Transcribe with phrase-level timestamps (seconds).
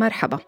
[0.00, 0.38] مرحبا.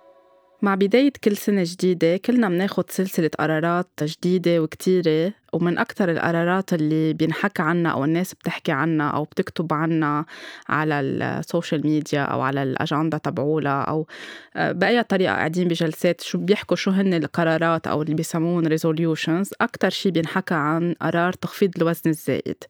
[0.63, 7.13] مع بداية كل سنة جديدة كلنا مناخد سلسلة قرارات جديدة وكتيرة ومن أكتر القرارات اللي
[7.13, 10.27] بينحكى عنها أو الناس بتحكي عنها أو بتكتب عنها
[10.69, 14.07] على ال social media أو على الأجندة تبعولها أو
[14.57, 19.91] آه، بأي طريقة قاعدين بجلسات شو بيحكوا شو هن القرارات أو اللي بيسمون resolutions أكتر
[19.91, 22.65] شي بينحكى عن قرار تخفيض الوزن الزائد.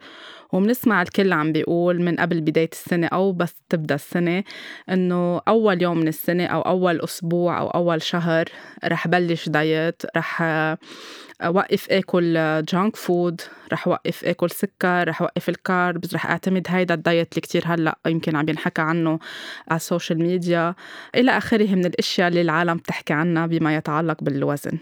[0.53, 4.45] وبنسمع الكل عم بيقول من قبل بداية السنة أو بس تبدأ السنة
[4.91, 8.45] إنه أول يوم من السنة أو أول أسبوع أو أول شهر
[8.85, 10.43] رح بلش diet رح
[11.49, 12.35] وقف آكل
[12.69, 13.41] junk food
[13.73, 17.63] رح وقف آكل سكر رح وقف ال carbs رح أعتمد هيدا ال diet اللي كتير
[17.67, 19.19] هلأ يمكن عم ينحكى عنه
[19.69, 20.75] على ال social media
[21.15, 24.79] إلى آخره من الأشياء اللي العالم بتحكي عنها بما يتعلق بالوزن.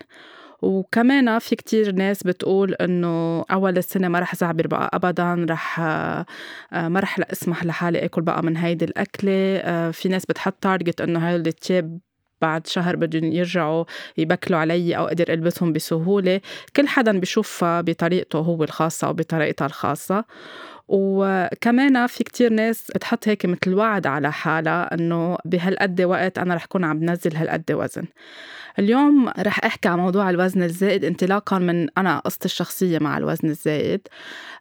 [0.62, 6.26] وكمان في كتير ناس بتقول إنه أول السنة ما رح زعبر بقى ابدا رح آه،
[6.72, 9.56] ما رح اسمح لحالي آكل بقى من هيدي الأكلة.
[9.56, 11.98] آه، في ناس بتحط تارجت إنه هيدي التيب
[12.42, 13.84] بعد شهر بدهم يرجعوا
[14.18, 16.40] يبكلوا علي أو أقدر ألبسهم بسهولة.
[16.76, 20.24] كل حدا بشوفها بطريقته هو الخاصة أو بطريقتها الخاصة.
[20.90, 26.64] وكمان في كتير ناس بتحط هيك مثل وعد على حالها إنه بهالقد وقت أنا رح
[26.64, 28.04] كون عم بنزل هالقد وزن.
[28.78, 34.00] اليوم رح أحكي عن موضوع الوزن الزائد انطلاقا من أنا قصتي الشخصية مع الوزن الزائد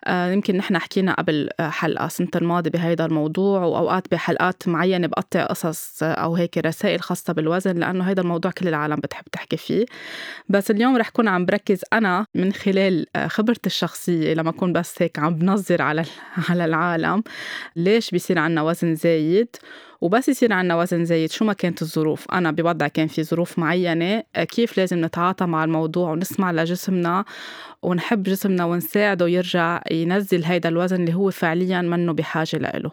[0.06, 6.04] آه يمكن نحن حكينا قبل حلقة سنه الماضية بهيدا الموضوع وأوقات بحلقات معينة بقطع قصص
[6.04, 9.86] أو هيك رسائل خاصة بالوزن لأنه هيدا الموضوع كل العالم بتحب تحكي فيه.
[10.50, 15.02] بس اليوم رح كون عم بركز أنا من خلال آه، خبرتي الشخصية لما أكون بس
[15.02, 16.06] هيك عم بنظر على
[16.50, 17.24] على العالم.
[17.76, 19.56] ليش بيصير عنا وزن زايد؟
[20.02, 24.24] وبس يصير عنا وزن زايد شو ما كانت الظروف؟ أنا بوضع كان في ظروف معينة
[24.36, 27.26] كيف لازم نتعاطى مع الموضوع ونسمع لجسمنا
[27.82, 32.92] ونحب جسمنا ونساعده يرجع ينزل هيدا الوزن اللي هو فعليا منه بحاجة لإله.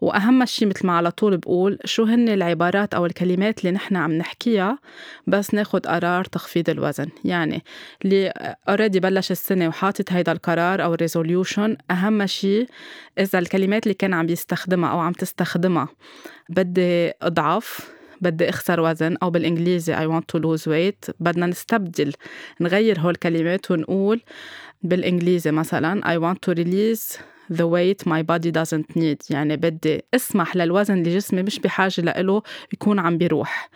[0.00, 4.12] وأهم شيء مثل ما على طول بقول شو هن العبارات أو الكلمات اللي نحن عم
[4.12, 4.78] نحكيها
[5.26, 7.08] بس ناخد قرار تخفيض الوزن.
[7.24, 7.64] يعني
[8.04, 8.32] اللي
[8.68, 12.66] already بلش السنة وحاطط هيدا القرار أو ال resolution أهم شيء
[13.18, 15.88] إذا الكلمات اللي كان عم يستخدمها أو عم تستخدمها
[16.48, 22.12] بدي أضعف بدي أخسر وزن أو بالإنجليزي I want to lose weight بدنا نستبدل
[22.60, 24.20] نغير هول الكلمات ونقول
[24.82, 27.18] بالإنجليزي مثلا I want to release
[27.50, 29.30] the weight my body doesn't need.
[29.30, 32.42] يعني بدي أسمح للوزن اللي جسمي مش بحاجة لإله
[32.72, 33.70] يكون عم بيروح.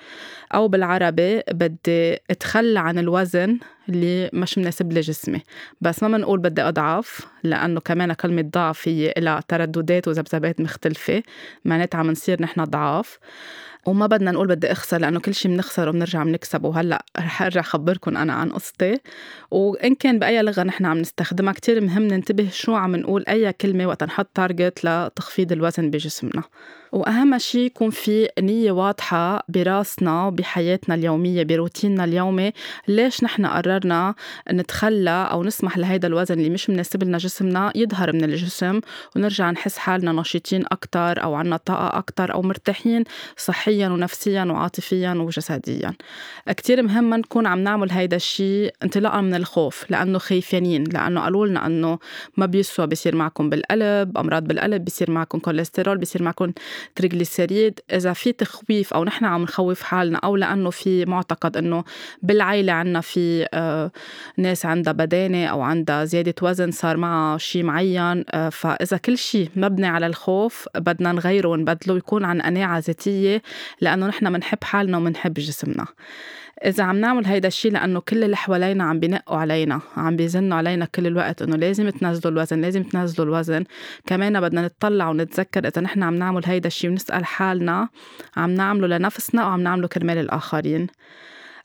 [0.55, 5.43] أو بالعربي بدي أتخلى عن الوزن اللي مش مناسب لجسمي
[5.81, 11.23] بس ما بنقول بدي أضعف لأنه كمان كلمة ضعف هي لها ترددات وذبذبات مختلفة
[11.65, 13.19] معناتها عم نصير نحن ضعاف
[13.87, 18.17] وما بدنا نقول بدي أخسر لأنه كل شيء بنخسره وبنرجع بنكسب وهلأ رح أرجع أخبركم
[18.17, 19.01] أنا عن قصتي.
[19.51, 23.87] وإن كان بأي لغة نحن عم نستخدمها كتير مهم ننتبه شو عم نقول أي كلمة
[23.87, 26.43] وقت نحط تارجت لتخفيض الوزن بجسمنا.
[26.93, 32.53] وأهم شيء يكون في نية واضحة براسنا وبحياتنا اليومية بروتيننا اليومي.
[32.89, 34.15] ليش نحن قررنا
[34.53, 38.81] نتخلى أو نسمح لهيدا الوزن اللي مش مناسب لنا جسمنا يظهر من الجسم؟
[39.17, 43.05] ونرجع نحس حالنا نشيطين أكثر أو عنا طاقة أكثر أو مرتاحين
[43.37, 45.93] صحيا ونفسيا وعاطفيا وجسديا.
[46.49, 51.47] كتير مهم ما نكون عم نعمل هيدا الشيء انطلاقا من الخوف لأنه خايفين لأنه قالوا
[51.47, 51.99] لنا إنه
[52.37, 56.53] ما بيسوى بيصير معكم بالقلب أمراض بالقلب بيصير معكم كوليسترول بيصير معكم
[56.95, 61.85] تريجليسيريد إذا في تخويف أو نحن عم نخوف حالنا أو لأنه في معتقد إنه
[62.23, 63.91] بالعائله عنا في آه،
[64.37, 69.49] ناس عندها بدانة أو عندها زيادة وزن صار معها شيء معين آه، فإذا كل شيء
[69.57, 73.43] مبني على الخوف بدنا نغيره ونبدله يكون عن قناعه ذاتية
[73.81, 75.87] لأنه نحن بنحب حالنا وبنحب جسمنا.
[76.65, 80.85] إذا عم نعمل هيدا الشيء لأنه كل اللي حوالينا عم بينقوا علينا عم بيزنوا علينا
[80.85, 83.65] كل الوقت إنه لازم تنزلوا الوزن لازم تنزلوا الوزن.
[84.07, 87.89] كمان بدنا نتطلع ونتذكر إذا نحن عم نعمل هيدا الشيء ونسأل حالنا
[88.37, 90.87] عم نعمله لنفسنا أو عم نعمله كرمال الآخرين.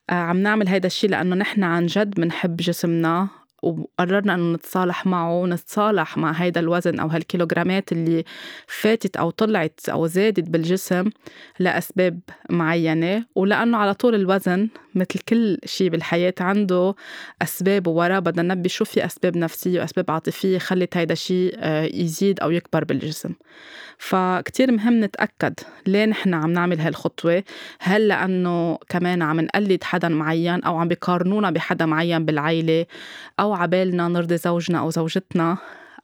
[0.09, 3.28] آه، عم نعمل هيدا الشيء لأنه نحن عن جد بنحب جسمنا
[3.65, 8.23] وقررنا إنه نتصالح معه ونتصالح مع هيدا الوزن أو هالكيلوغرامات اللي
[8.67, 11.09] فاتت أو طلعت أو زادت بالجسم
[11.59, 12.19] لأسباب
[12.49, 13.25] معينة.
[13.35, 16.95] ولأنه على طول الوزن مثل كل شيء بالحياة عنده
[17.41, 22.39] أسباب وراه بدنا ننبي شو في أسباب نفسية وأسباب عاطفية خلت هيدا الشيء آه، يزيد
[22.39, 23.33] أو يكبر بالجسم.
[23.97, 25.53] فكتير مهم نتأكد
[25.87, 27.43] ليه نحن عم نعمل هالخطوة.
[27.79, 32.85] هل لأنه كمان عم نقلد حدا معين أو عم بيقارنونا بحدا معين بالعيلة
[33.39, 35.57] أو عبالنا نرضي زوجنا أو زوجتنا؟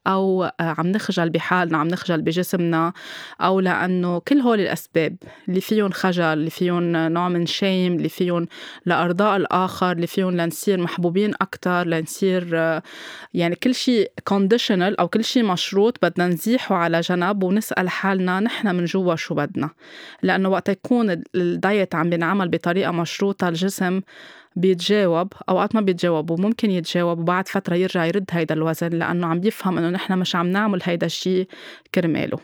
[0.07, 2.93] أو آه، عم نخجل بحالنا عم نخجل بجسمنا
[3.41, 5.15] أو لأنه كل هول الأسباب
[5.49, 8.47] اللي فيهم خجل اللي فيهم نوع من شيم اللي فيهم
[8.85, 12.83] لأرضاء الآخر اللي فيهم لنصير محبوبين أكتر لنصير آه،
[13.33, 18.75] يعني كل شيء كونديشنال أو كل شيء مشروط بدنا نزيحه على جنب ونسأل حالنا نحن
[18.75, 19.69] من جوا شو بدنا.
[20.23, 24.01] لأنه وقت يكون ال diet عم بينعمل بطريقة مشروطة الجسم
[24.55, 29.77] بيتجاوب أوقات ما بيتجاوب وممكن يتجاوب وبعد فترة يرجع يرد هيدا الوزن لأنه عم بيفهم
[29.77, 31.47] إنه نحن مش عم نعمل هيدا الشيء
[31.95, 32.39] كرماله.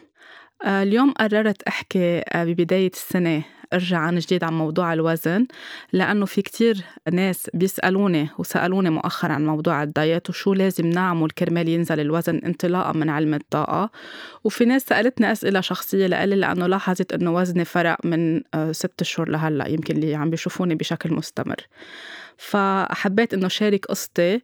[0.65, 3.43] آه، اليوم قررت أحكي آه، ببداية السنة
[3.73, 5.47] أرجع عن جديد عن موضوع الوزن
[5.93, 11.67] لأنه في كتير ناس بيسألوني وسألوني مؤخرا عن موضوع ال diet وشو لازم نعمل كرمال
[11.67, 13.89] ينزل الوزن انطلاقا من علم الطاقة.
[14.43, 19.29] وفي ناس سألتني أسئلة شخصية لإلي لأنه لاحظت إنه وزني فرق من آه، ست اشهر
[19.29, 21.67] لهلأ يمكن اللي عم بيشوفوني بشكل مستمر.
[22.37, 24.41] فحبيت إنه شارك قصتي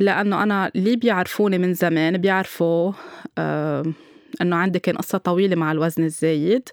[0.00, 2.92] لأنه أنا اللي بيعرفوني من زمان بيعرفوا
[3.38, 3.84] آه
[4.42, 6.68] إنه عندي كان قصة طويلة مع الوزن الزايد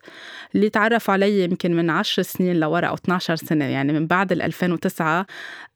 [0.55, 4.41] اللي تعرف علي يمكن من 10 سنين لورا أو 12 سنة يعني من بعد ال
[4.41, 5.25] 2009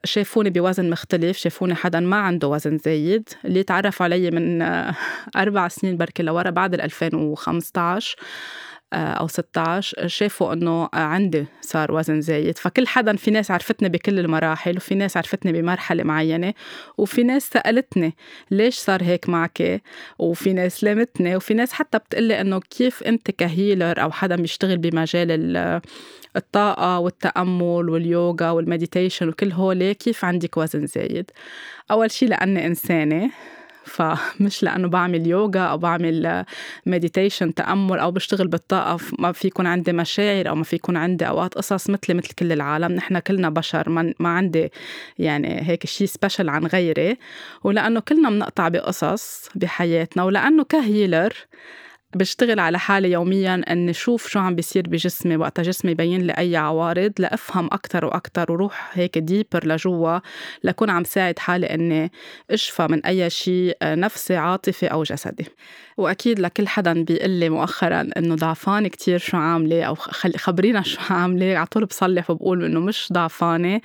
[0.03, 4.61] شافوني بوزن مختلف شافوني حدا ما عنده وزن زايد اللي تعرف علي من
[5.35, 12.21] أربع سنين بركي لورا بعد ال 2015 آه، أو 16 شافوا إنه عندي صار وزن
[12.21, 12.57] زايد.
[12.57, 16.53] فكل حدا في ناس عرفتني بكل المراحل وفي ناس عرفتني بمرحلة معينة
[16.97, 18.15] وفي ناس سألتني
[18.51, 19.81] ليش صار هيك معك؟
[20.19, 25.81] وفي ناس لامتني وفي ناس حتى بتقلي إنه كيف أنت كهيلر أو حدا بيشتغل بمجال
[26.36, 31.31] الطاقة والتأمل واليوغا والمديتيشن وكل هول كيف عندك وزن زايد؟
[31.91, 33.31] أول شي لأني إنسانة
[33.85, 36.45] فمش لأنه بعمل يوغا أو بعمل
[36.85, 41.27] meditation تأمل أو بشتغل بالطاقة ما في يكون عندي مشاعر أو ما في يكون عندي
[41.27, 42.91] أوقات قصص مثلي مثل كل العالم.
[42.91, 44.71] نحن كلنا بشر ما, ما عندي
[45.19, 47.17] يعني هيك شيء special عن غيري.
[47.63, 51.33] ولأنه كلنا بنقطع بقصص بحياتنا ولأنه ك healer
[52.15, 56.56] بشتغل على حالي يوميا اني شوف شو عم بيصير بجسمي وقتها جسمي يبين لي أي
[56.56, 60.19] عوارض لأفهم أكثر وأكثر وروح هيك deeper لجوا
[60.63, 62.12] لكون عم ساعد حالي إني
[62.51, 65.45] أشفى من أي شيء نفسي عاطفي أو جسدي.
[65.97, 69.95] وأكيد لكل حدا بيقول لي مؤخرا إنه ضعفانه كتير شو عاملة أو
[70.35, 71.57] خبرينا شو عاملة.
[71.57, 73.81] على طول بصلح وبقول إنه مش ضعفانه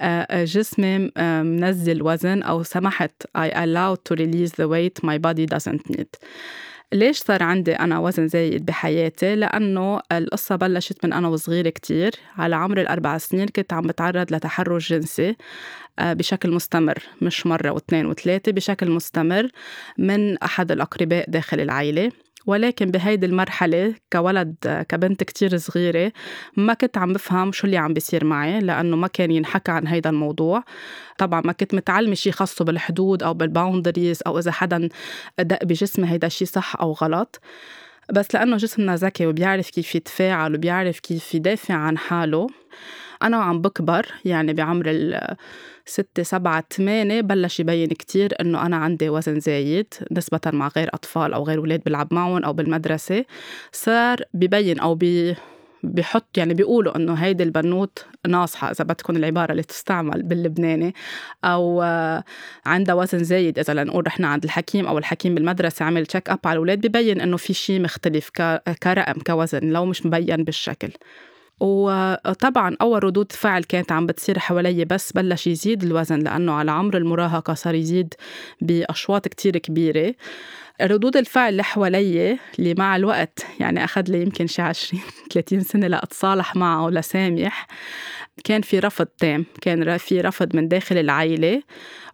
[0.00, 1.10] آه، جسمي
[1.42, 6.16] منزل وزن أو سمحت I allowed to release the weight my body doesn't need.
[6.94, 12.56] ليش صار عندي أنا وزن زايد بحياتي؟ لأنه القصة بلشت من أنا وصغيرة كتير على
[12.56, 15.36] عمر الأربع سنين كنت عم بتعرض لتحرش جنسي
[15.98, 19.48] آه، بشكل مستمر مش مرة واثنين وثلاثة بشكل مستمر
[19.98, 22.12] من أحد الأقرباء داخل العائلة
[22.46, 26.12] ولكن بهيدي المرحلة ك child كبنت كتير صغيرة
[26.56, 30.10] ما كنت عم بفهم شو اللي عم بيصير معي لأنه ما كان ينحكى عن هيدا
[30.10, 30.64] الموضوع.
[31.18, 34.88] طبعا ما كنت متعلمة شي خاصه بالحدود أو بال boundaries أو إذا حدا
[35.38, 37.40] دق بجسمي هيدا الشي صح أو غلط.
[38.12, 42.46] بس لأنه جسمنا ذكي وبيعرف كيف يتفاعل وبيعرف كيف يدافع عن حاله
[43.22, 45.18] أنا وعم بكبر يعني بعمر
[45.86, 51.34] ستة سبعة ثمانية بلش يبين كتير إنه أنا عندي وزن زايد نسبة مع غير أطفال
[51.34, 53.24] أو غير ولاد بلعب معهم أو بالمدرسة.
[53.72, 55.36] صار ببين أو بي
[55.82, 60.94] بحط يعني بيقولوا إنه هيدي البنوت ناصحة إذا بدكم العبارة اللي تستعمل باللبناني
[61.44, 61.82] أو
[62.66, 63.58] عندها وزن زايد.
[63.58, 67.36] إذا لنقول رحنا عند الحكيم أو الحكيم بالمدرسة عمل check up على الأولاد ببين إنه
[67.36, 68.30] في شيء مختلف
[68.82, 70.90] كرقم كوزن لو مش مبين بالشكل.
[71.60, 76.96] وطبعا أول ردود فعل كانت عم بتصير حوالي بس بلش يزيد الوزن لأنه على عمر
[76.96, 78.14] المراهقة صار يزيد
[78.60, 80.14] بأشواط كتير كبيرة.
[80.82, 85.86] ردود الفعل اللي حوالي اللي مع الوقت يعني أخذ لي يمكن شي 20 30 سنة
[85.86, 87.66] لأتصالح معه ولسامح
[88.44, 91.62] كان في رفض تام كان في رفض من داخل العائلة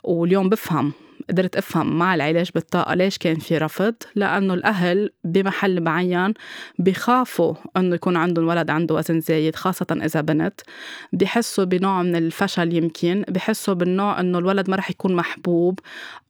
[0.05, 0.93] واليوم بفهم.
[1.31, 6.35] قدرت أفهم مع العلاج بالطاقة ليش كان في رفض لأنه الأهل بمحل معين
[6.79, 10.61] بخافوا إنه يكون عندهم ولد عنده وزن زايد خاصة إذا بنت.
[11.13, 15.79] بحسوا بنوع من الفشل يمكن بحسوا بالنوع إنه الولد ما رح يكون محبوب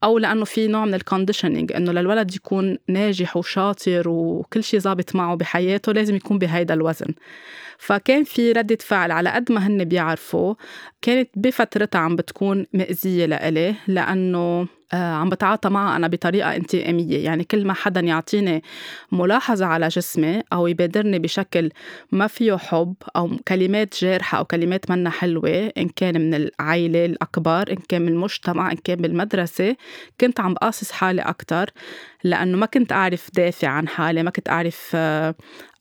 [0.05, 5.35] أو لأنه في نوع من الكونديشنينج إنه للولد يكون ناجح وشاطر وكل شيء ظابط معه
[5.35, 7.15] بحياته لازم يكون بهيدا الوزن.
[7.81, 10.55] فكان في ردة فعل على قد ما هن بيعرفوا.
[11.03, 17.25] كانت بفترتها عم بتكون مأزية لإلي لأنه آه، عم بتعاطى معها أنا بطريقة انتقامية.
[17.25, 18.63] يعني كل ما حدا يعطيني
[19.13, 21.71] ملاحظة على جسمي أو يبادرني بشكل
[22.13, 27.71] ما فيه حب أو كلمات جارحة أو كلمات منا حلوة إن كان من العائلة الأكبر
[27.73, 29.77] إن كان من المجتمع إن كان بالمدرسة
[30.21, 31.71] كنت عم بقاصص حالي أكتر.
[32.25, 35.35] لأنه ما كنت أعرف دافع عن حالي ما كنت أعرف آه،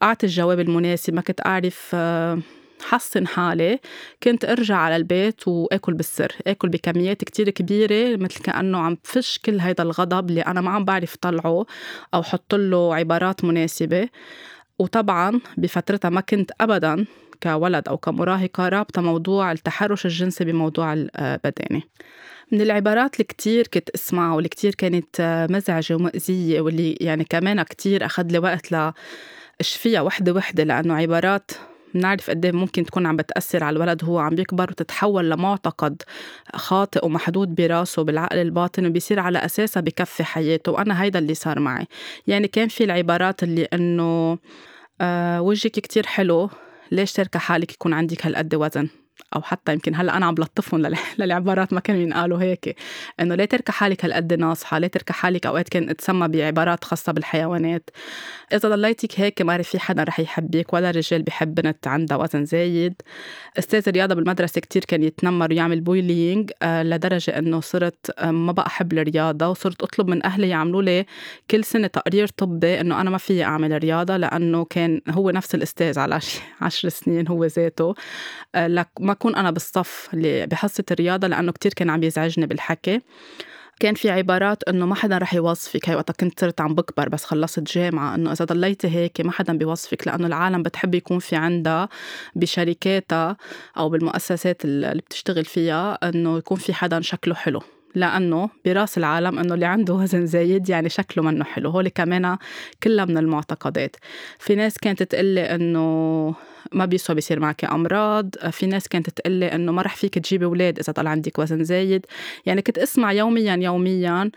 [0.04, 2.40] أعطي الجواب المناسب ما كنت أعرف آه،
[2.82, 3.80] حصن حالي.
[4.24, 9.60] كنت أرجع على البيت وآكل بالسر آكل بكميات كتير كبيرة مثل كأنه عم بفش كل
[9.60, 11.66] هيدا الغضب اللي أنا ما عم بعرف طلعه
[12.14, 14.10] أو حط له عبارات مناسبة.
[14.80, 17.06] وطبعا بفترتها ما كنت ابدا
[17.44, 21.82] كولد أو كمراهقة رابطة موضوع التحرش الجنسي بموضوع البدانه
[22.52, 28.24] من العبارات الكتير كنت اسمعها واللي كتير كانت مزعجة ومؤذية واللي يعني كمان كتير أخذ
[28.24, 28.92] لي وقت ل
[29.60, 31.52] اشفيها وحدة وحدة لأنه عبارات
[31.94, 36.02] بنعرف قد إيه ممكن تكون عم بتأثر على الولد وهو عم بيكبر وتتحول لمعتقد
[36.56, 41.86] خاطئ ومحدود براسه بالعقل الباطن وبيصير على أساسها بكفي حياته وأنا هيدا اللي صار معي.
[42.28, 44.38] يعني كان في العبارات اللي إنه
[45.02, 46.50] آه وجهك كتير حلو
[46.92, 48.90] ليش تركي حالك يكون عندك هالقد وزن؟
[49.36, 50.82] أو حتى يمكن هلأ أنا عم بلطفهم
[51.20, 52.76] للعبارات ما كانوا ينقالوا هيك.
[53.20, 57.90] إنه ليه تركي حالك هالقد ناصحة؟ ليه تركي حالك أوقات كان تسمى بعبارات خاصة بالحيوانات؟
[58.54, 62.94] إذا ضليتك هيك ما في حدا رح يحبك ولا رجال بحب بنت عندها وزن زايد.
[63.60, 68.68] أستاذ الرياضه بالمدرسة كتير كان يتنمر ويعمل بويلينج آه، لدرجة إنه صرت آه، ما بقى
[68.68, 71.06] أحب الرياضة وصرت أطلب من أهلي يعملوا لي
[71.52, 76.00] كل سنة تقرير طبي إنه أنا ما في أعمل رياضة لأنه كان هو نفس الأستاذ
[76.00, 76.20] على
[76.62, 77.96] عشر سنين هو ذاته.
[78.56, 83.02] آه، لك ما أكون أنا بالصف اللي بحصة الرياضة لأنه كتير كان عم يزعجني بالحكي.
[83.80, 85.90] كان في عبارات إنه ما حدا رح يوصفك.
[85.90, 89.58] هي وقتها كنت صرت عم بكبر بس خلصت جامعة إنه إذا ضليتي هيك ما حدا
[89.58, 91.90] بيوصفك لأنه العالم بتحب يكون في عندها
[92.36, 93.38] بشركاتها
[93.78, 97.62] أو بالمؤسسات اللي بتشتغل فيها إنه يكون في حدا شكله حلو.
[97.96, 102.38] لأنه براس العالم إنه اللي عنده وزن زايد يعني شكله منه حلو هول كمان
[102.84, 103.96] كلها من المعتقدات.
[104.40, 106.36] في ناس كانت تقلي إنه
[106.72, 110.80] ما بيسوى بيصير معك أمراض في ناس كانت تقلي إنه ما رح فيك تجيبي أولاد
[110.80, 112.06] إذا طلع عندك وزن زايد.
[112.46, 114.32] يعني كنت أسمع يوميا يوميا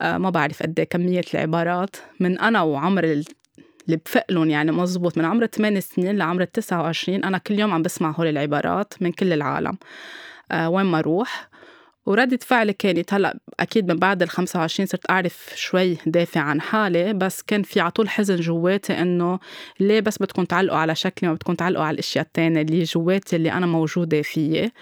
[0.00, 3.24] آه، ما بعرف قد إيه كمية العبارات من أنا وعمر اللي
[3.88, 8.26] بفقلن يعني مزبوط من عمر 8 سنين لعمر 29 أنا كل يوم عم بسمع هول
[8.26, 9.78] العبارات من كل العالم.
[10.50, 11.48] أه وين ما أروح
[12.06, 17.12] وردة فعلي كانت هلا أكيد من بعد ال 25 صرت أعرف شوي دافع عن حالي
[17.12, 19.38] بس كان في على طول حزن جواتي إنه
[19.80, 23.52] ليه بس بدكم تعلقوا على شكلي ما بدكم تعلقوا على الأشياء التانية اللي جواتي اللي
[23.52, 24.72] أنا موجودة فيه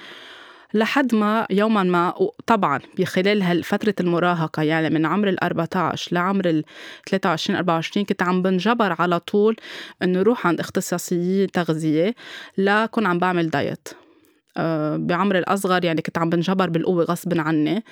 [0.74, 2.14] لحد ما يوما ما
[2.46, 6.64] طبعا بخلال هالفترة المراهقة يعني من عمر ال 14 لعمر ال
[7.10, 9.56] 23 24 كنت عم بنجبر على طول
[10.02, 12.14] إنه روح عند اختصاصيين تغذية
[12.58, 13.88] لكون عم بعمل diet
[14.56, 17.84] آه، بعمر الأصغر يعني كنت عم بنجبر بالقوة غصب عني.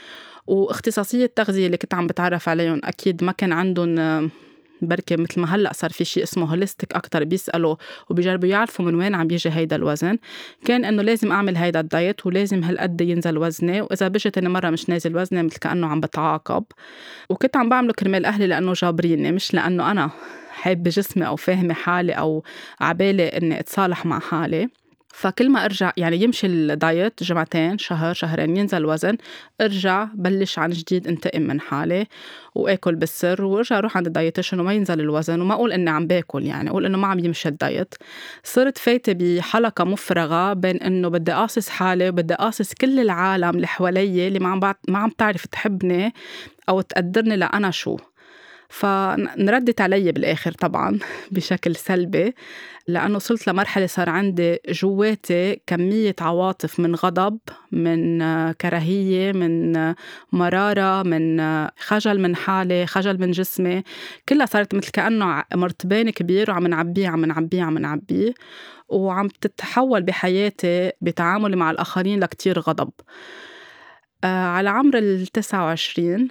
[0.47, 4.29] واختصاصية التغذية اللي كنت عم بتعرف عليهم أكيد ما كان عندهم آه،
[4.83, 7.77] بركي مثل ما هلأ صار في شيء اسمه holistic أكثر بيسألوا
[8.11, 10.19] وبيجربوا يعرفوا من وين عم بيجي هيدا الوزن.
[10.65, 13.81] كان إنه لازم أعمل هيدا ال diet ولازم هالقد ينزل وزني.
[13.81, 16.65] وإذا بجت إني مرة مش نازل وزني مثل كأنه عم بتعاقب.
[17.31, 20.11] وكنت عم بعمله كرمال أهلي لأنه جابريني مش لأنه أنا
[20.51, 22.45] حابة جسمي أو فاهمة حالي أو
[22.81, 24.69] عبالي إني أتصالح مع حالي.
[25.15, 29.17] فكل ما أرجع يعني يمشي ال diet جمعتين شهر شهرين ينزل وزن
[29.61, 32.07] أرجع بلش عن جديد انتقم من حالي
[32.55, 36.47] وآكل بالسر وأرجع أروح عند ال dietitian وما ينزل الوزن وما أقول إني عم باكل
[36.47, 37.95] يعني أقول إنه ما عم يمشي ال diet.
[38.45, 44.29] صرت فايتة بحلقة مفرغة بين إنه بدي قاصص حالي وبدي قاصص كل العالم اللي حوالي
[44.29, 46.15] اللي ما عم ما عم تعرف تحبني
[46.69, 47.97] أو تقدرني لأنا شو.
[48.71, 50.99] فنردت علي بالآخر طبعا
[51.33, 52.35] بشكل سلبي
[52.89, 57.39] لأنه وصلت لمرحلة صار عندي جواتي كمية عواطف من غضب
[57.73, 58.19] من
[58.53, 59.95] كراهية من
[60.33, 61.41] مرارة من
[61.79, 63.83] خجل من حالي خجل من جسمي.
[64.29, 68.35] كلها صارت مثل كأنه مرتبان كبير وعم نعبيه عم نعبيه عم نعبيه.
[68.89, 72.91] وعم تتحول بحياتي بتعاملي مع الآخرين لكتير غضب.
[74.25, 76.29] آه، على عمر ال 29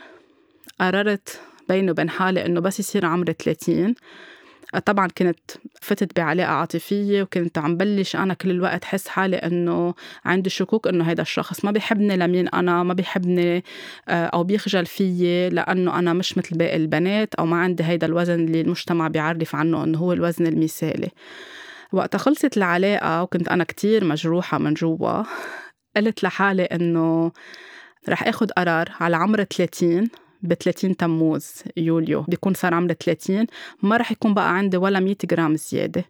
[0.79, 3.95] قررت بيني وبين حالي إنه بس يصير عمري 30
[4.85, 5.39] طبعا كنت
[5.81, 9.93] فتت بعلاقة عاطفية وكنت عم بلش أنا كل الوقت حس حالي إنه
[10.25, 13.63] عندي شكوك إنه هيدا الشخص ما بيحبني لمين أنا ما بيحبني
[14.09, 18.39] آه، أو بيخجل فيي لأنه أنا مش مثل باقي البنات أو ما عندي هيدا الوزن
[18.39, 21.09] اللي المجتمع بيعرف عنه إنه هو الوزن المثالي.
[21.93, 25.23] وقتها خلصت العلاقة وكنت أنا كتير مجروحة من جوا
[25.95, 27.31] قلت لحالي إنه
[28.09, 30.09] رح اخد قرار على عمر 30
[30.41, 32.21] ب 30 تموز يوليو.
[32.21, 33.47] بيكون صار عمري 30
[33.83, 36.05] ما رح يكون بقى عندي ولا 100 جرام زيادة.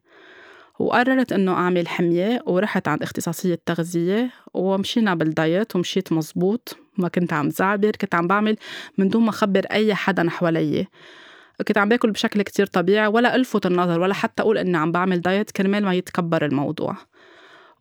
[0.80, 6.78] وقررت إنه أعمل حمية ورحت عند اختصاصية تغذية ومشينا بال diet ومشيت مزبوط.
[6.98, 8.56] ما كنت عم زعبر كنت عم بعمل
[8.98, 10.88] من دون ما أخبر أي حدا حوالي.
[11.68, 15.22] كنت عم باكل بشكل كتير طبيعي ولا ألفت النظر ولا حتى أقول إني عم بعمل
[15.22, 16.96] diet كرمال ما يتكبر الموضوع.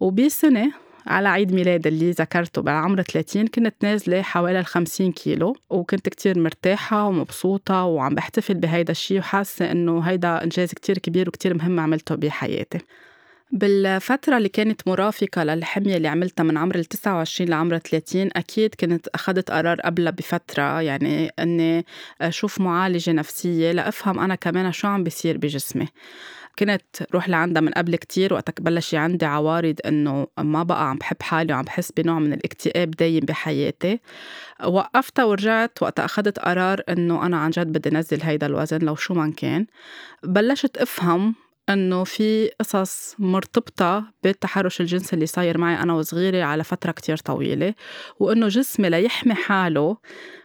[0.01, 0.73] وبسنة
[1.09, 7.07] على عيد ميلادي اللي ذكرته بعمر 30 كنت نازلة حوالي 50 كيلو وكنت كتير مرتاحة
[7.07, 12.79] ومبسوطة وعم بحتفل بهيدا الشيء وحاسة إنه هيدا إنجاز كتير كبير وكتير مهم عملته بحياتي.
[13.53, 19.09] بالفترة اللي كانت مرافقة للحمية اللي عملتها من عمر ال 29 لعمر 30 أكيد كنت
[19.09, 21.85] أخذت قرار قبلها بفترة يعني إني
[22.21, 25.89] أشوف معالجة نفسية لأفهم أنا كمان شو عم بيصير بجسمي.
[26.59, 31.23] كنت روح لعندها من قبل كتير وقتها بلش عندي عوارض إنه ما بقى عم بحب
[31.23, 34.01] حالي وعم بحس بنوع من الاكتئاب دايم بحياتي.
[34.65, 39.15] وقفتها ورجعت وقتها أخذت قرار إنه أنا عن جد بدي انزل هيدا الوزن لو شو
[39.15, 39.67] ما كان.
[40.25, 41.35] بلشت أفهم
[41.69, 47.75] إنه في قصص مرتبطة بالتحرش الجنسي اللي صاير معي أنا وصغيرة على فترة كتير طويلة
[48.21, 49.97] وإنه جسمي ليحمي حاله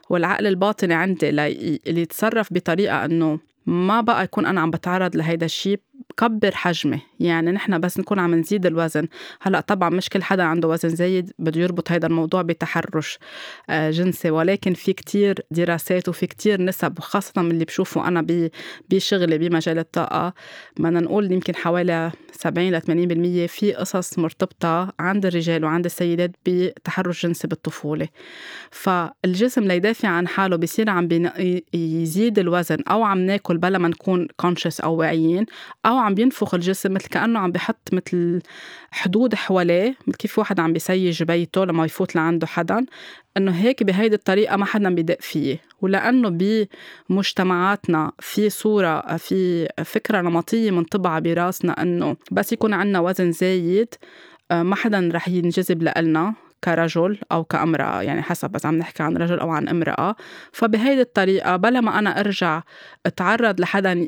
[0.09, 5.79] والعقل الباطني عندي اللي يتصرف بطريقة إنه ما بقى يكون أنا عم بتعرض لهيدا الشيء
[6.17, 9.07] كبر حجمي يعني نحن بس نكون عم نزيد الوزن.
[9.41, 13.19] هلأ طبعا مش كل حدا عنده وزن زايد بده يربط هذا الموضوع بتحرش
[13.69, 14.31] آه، جنسي.
[14.31, 18.49] ولكن في كتير دراسات وفي كتير نسب وخاصة من اللي بشوفه أنا
[18.89, 20.33] بشغلي بمجال الطاقة
[20.79, 22.81] بدنا نقول يمكن حوالي 70 ل
[23.47, 28.07] 80% في قصص مرتبطة عند الرجال وعند السيدات بتحرش جنسي بالطفولة.
[28.71, 31.07] فالجسم ليدافع عن حاله بصير عم
[31.73, 35.45] يزيد الوزن أو عم ناكل بلا ما نكون كونشس أو واعيين
[35.85, 38.41] أو عم بينفخ الجسم مثل كأنه عم بحط مثل
[38.91, 42.85] حدود حواليه مثل كيف واحد عم بيسيج بيته لما يفوت لعنده حدا.
[43.37, 46.29] إنه هيك بهيدي الطريقة ما حدا بيدق فيه ولأنه
[47.09, 53.95] بمجتمعاتنا في صورة في فكرة نمطية منطبعه براسنا إنه بس يكون عنا وزن زايد
[54.51, 59.17] آه، ما حدا رح ينجذب لنا كرجل أو كامرأة يعني حسب بس عم نحكي عن
[59.17, 60.15] رجل أو عن امرأة.
[60.51, 62.61] فبهيدي الطريقة بلا ما أنا أرجع
[63.05, 64.07] أتعرض لحدا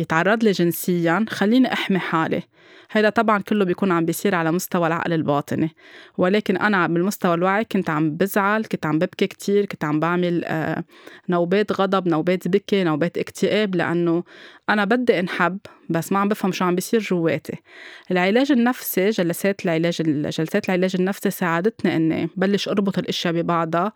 [0.00, 2.42] يتعرض لي جنسيا خليني أحمي حالي.
[2.90, 5.70] هيدا طبعا كله بيكون عم بيصير على مستوى العقل الباطني.
[6.18, 10.84] ولكن أنا بالمستوى الوعي كنت عم بزعل كنت عم ببكي كتير كنت عم بعمل آه،
[11.28, 14.24] نوبات غضب نوبات بكي نوبات اكتئاب لأنه
[14.68, 15.58] أنا بدي انحب
[15.90, 17.56] بس ما عم بفهم شو عم بيصير جواتي.
[18.10, 23.92] العلاج النفسي جلسات العلاج جلسات العلاج النفسي ساعدتني إني بلش أربط الأشياء ببعضها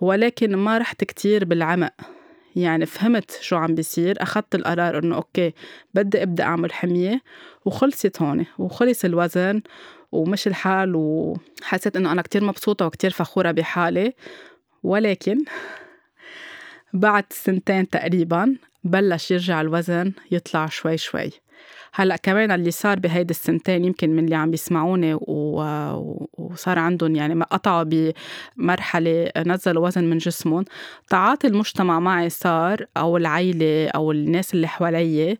[0.00, 2.21] ولكن ما رحت كتير بالعمق.
[2.56, 5.52] يعني فهمت شو عم بيصير أخذت القرار إنه أوكي
[5.94, 7.22] بدي أبدأ أعمل حمية
[7.64, 9.62] وخلصت هون وخلص الوزن
[10.12, 14.12] ومش الحال وحسيت إنه أنا كتير مبسوطة وكتير فخورة بحالي.
[14.82, 15.44] ولكن
[16.92, 21.30] بعد سنتين تقريبا بلش يرجع الوزن يطلع شوي شوي.
[21.94, 25.18] هلأ كمان اللي صار بهيدي السنتين يمكن من اللي عم بيسمعوني
[26.38, 28.12] وصار عندهم يعني ما قطعوا
[28.56, 30.64] بمرحلة نزلوا وزن من جسمهم.
[31.08, 35.38] تعاطي المجتمع معي صار أو العيلة أو الناس اللي حوالي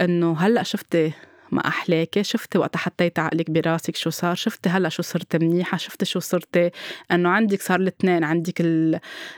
[0.00, 1.12] إنه هلأ شفتي
[1.54, 2.22] ما أحلاكي.
[2.24, 6.70] شفتي وقت حطيت عقلك براسك شو صار؟ شفتي هلأ شو صرت منيحة؟ شفتي شو صرتي
[7.12, 8.24] أنه عندك صار الاثنين.
[8.24, 8.60] عندك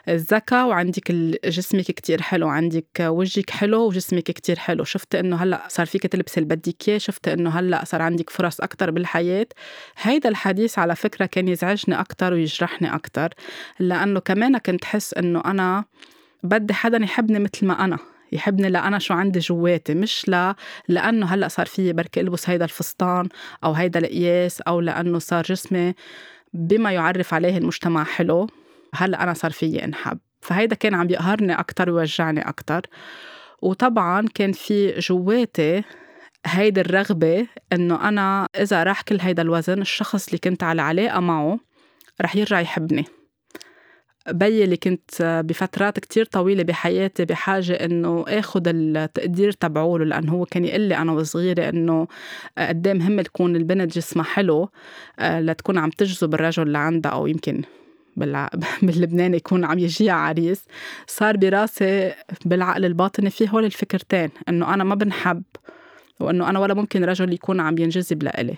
[0.08, 1.12] الذكاء وعندك
[1.44, 2.48] جسمك كتير حلو.
[2.48, 4.84] عندك وجهك حلو وجسمك كتير حلو.
[4.84, 6.98] شفتي أنه هلأ صار فيك تلبسي اللي بدك إياه.
[6.98, 9.46] شفتي أنه هلأ صار عندك فرص أكتر بالحياة.
[9.98, 13.34] هيدا الحديث على فكرة كان يزعجني أكتر ويجرحني أكتر.
[13.78, 15.84] لأنه كمان كنت حس أنه أنا
[16.42, 17.98] بدي حدا يحبني مثل ما أنا.
[18.32, 20.56] يحبني لأنا شو عندي جواتي مش لا
[20.88, 23.28] لأنه هلأ صار فيي بركي ألبس هيدا الفستان
[23.64, 25.94] أو هيدا القياس أو لأنه صار جسمي
[26.52, 28.46] بما يعرف عليه المجتمع حلو
[28.94, 30.18] هلأ أنا صار فيي إنحب.
[30.40, 32.86] فهيدا كان عم يقهرني أكتر ويوجعني أكتر.
[33.62, 35.82] وطبعا كان في جواتي
[36.46, 41.58] هيدي الرغبة إنه أنا إذا راح كل هيدا الوزن الشخص اللي كنت على علاقة معه
[42.20, 43.04] رح يرجع يحبني.
[44.28, 50.64] بيي اللي كنت بفترات كتير طويلة بحياتي بحاجة إنه آخد التقدير تبعوله لأنه هو كان
[50.64, 52.06] يقول لي أنا وصغيرة إنه
[52.58, 54.68] قد مهم تكون البنت جسمها حلو
[55.18, 57.62] آه، لتكون عم تجذب الرجل اللي عندها أو يمكن
[58.82, 60.64] باللبنان يكون عم يجيها عريس.
[61.06, 65.42] صار براسي بالعقل الباطني في هول الفكرتين إنه أنا ما بنحب
[66.20, 68.56] وإنه أنا ولا ممكن رجل يكون عم ينجذب لإلي.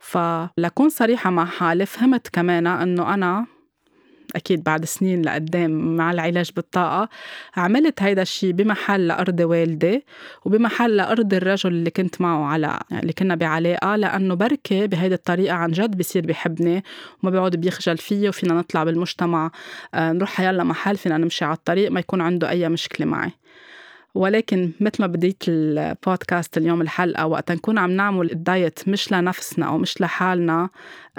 [0.00, 3.46] فلكون صريحة مع حالي فهمت كمان إنه أنا
[4.36, 7.08] أكيد بعد سنين لقدام مع العلاج بالطاقة
[7.56, 10.04] عملت هيدا الشيء بمحل لأرضي والدي
[10.44, 15.70] وبمحل لأرضي الرجل اللي كنت معه على اللي كنا بعلاقة لأنه بركة بهيدي الطريقة عن
[15.70, 16.84] جد بصير بحبني
[17.22, 19.50] وما بيقعد بيخجل فيي وفينا نطلع بالمجتمع
[19.94, 23.30] آه، نروح حيلا محل فينا نمشي على الطريق ما يكون عنده أي مشكلة معي.
[24.14, 29.78] ولكن مثل ما بديت البودكاست اليوم الحلقة وقت نكون عم نعمل الدايت مش لنفسنا أو
[29.78, 30.68] مش لحالنا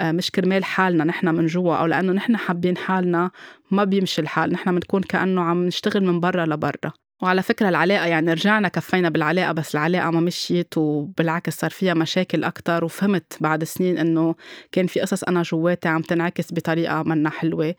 [0.00, 3.30] آه، مش كرمال حالنا نحن من جوا أو لأنه نحن حابين حالنا
[3.70, 6.92] ما بيمشي الحال نحن بنكون كأنه عم نشتغل من برا لبرا.
[7.22, 12.44] وعلى فكرة العلاقة يعني رجعنا كفينا بالعلاقة بس العلاقة ما مشيت وبالعكس صار فيها مشاكل
[12.44, 12.84] أكتر.
[12.84, 14.34] وفهمت بعد سنين إنه
[14.72, 17.74] كان في قصص أنا جواتي عم تنعكس بطريقة منا حلوة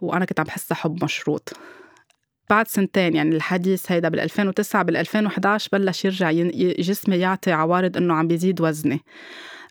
[0.00, 1.52] وأنا كنت عم بحسها حب مشروط.
[2.50, 6.30] بعد سنتين يعني الحديث هيدا بال 2009 بال 2011 بلش يرجع
[6.78, 9.00] جسمي يعطي عوارض إنه عم بيزيد وزني.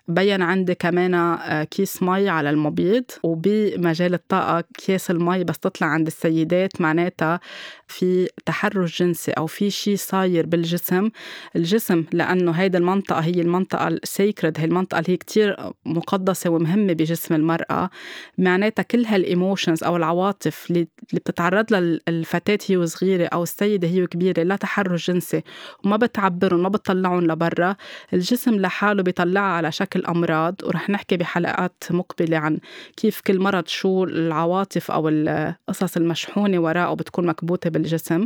[0.09, 6.07] بين عندي كمان آه، كيس مي على المبيض وبمجال الطاقة كيس المي بس تطلع عند
[6.07, 7.39] السيدات معناتها
[7.87, 11.09] في تحرش جنسي أو في شيء صاير بالجسم.
[11.55, 17.35] الجسم لأنه هيدي المنطقة هي المنطقة السيكرد هي المنطقة اللي هي كتير مقدسة ومهمة بجسم
[17.35, 17.89] المرأة.
[18.37, 24.43] معناتها كل هالإيموشنز أو العواطف اللي بتتعرض لها الفتاة هي وصغيرة أو السيدة هي وكبيرة
[24.43, 25.43] لا تحرش جنسي
[25.85, 27.75] وما بتعبرهم ما بتطلعهم لبرا.
[28.13, 32.59] الجسم لحاله بيطلعها على شكل الأمراض ورح نحكي بحلقات مقبلة عن
[32.97, 38.25] كيف كل مرض شو العواطف أو القصص المشحونة وراءه بتكون مكبوتة بالجسم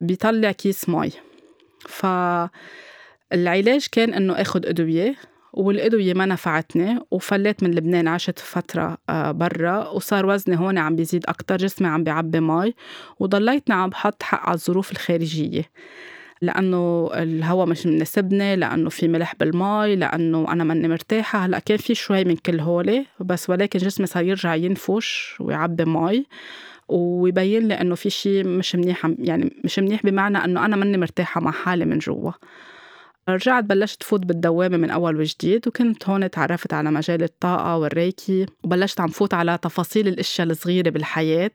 [0.00, 1.10] بيطلع كيس مي
[1.88, 5.14] فالعلاج كان إنه آخد أدوية
[5.52, 11.24] والأدوية ما نفعتني وفليت من لبنان عشت فترة آه، برا وصار وزني هون عم بيزيد
[11.26, 12.74] أكتر جسمي عم بيعبي مي
[13.20, 15.64] وضليتني عم بحط حق على الظروف الخارجية.
[16.42, 21.38] لأنه الهواء مش مناسبني لأنه في ملح بالماء لأنه أنا ماني مرتاحة.
[21.38, 26.26] هلأ كان في شوي من كل هولي بس ولكن جسمي صار يرجع ينفش ويعبي مي
[26.88, 31.40] ويبين لي إنه في شيء مش منيح يعني مش منيح بمعنى إنه أنا ماني مرتاحة
[31.40, 32.32] مع حالي من جوا.
[33.28, 39.00] رجعت بلشت فوت بالدوامة من أول وجديد وكنت هون تعرفت على مجال الطاقة والريكي وبلشت
[39.00, 41.50] عم فوت على تفاصيل الأشياء الصغيرة بالحياة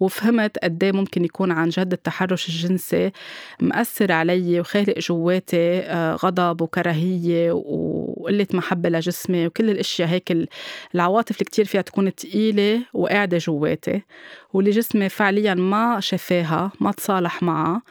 [0.00, 3.12] وفهمت قد ممكن يكون عن جد التحرش الجنسي
[3.60, 10.48] مأثر علي وخالق جواتي آه، غضب وكراهية وقلة محبة لجسمي وكل الأشياء هيك
[10.94, 14.02] العواطف اللي كتير فيها تكون تقيلة وقاعدة جواتي.
[14.52, 17.82] واللي جسمي فعليا ما شفاها ما تصالح معها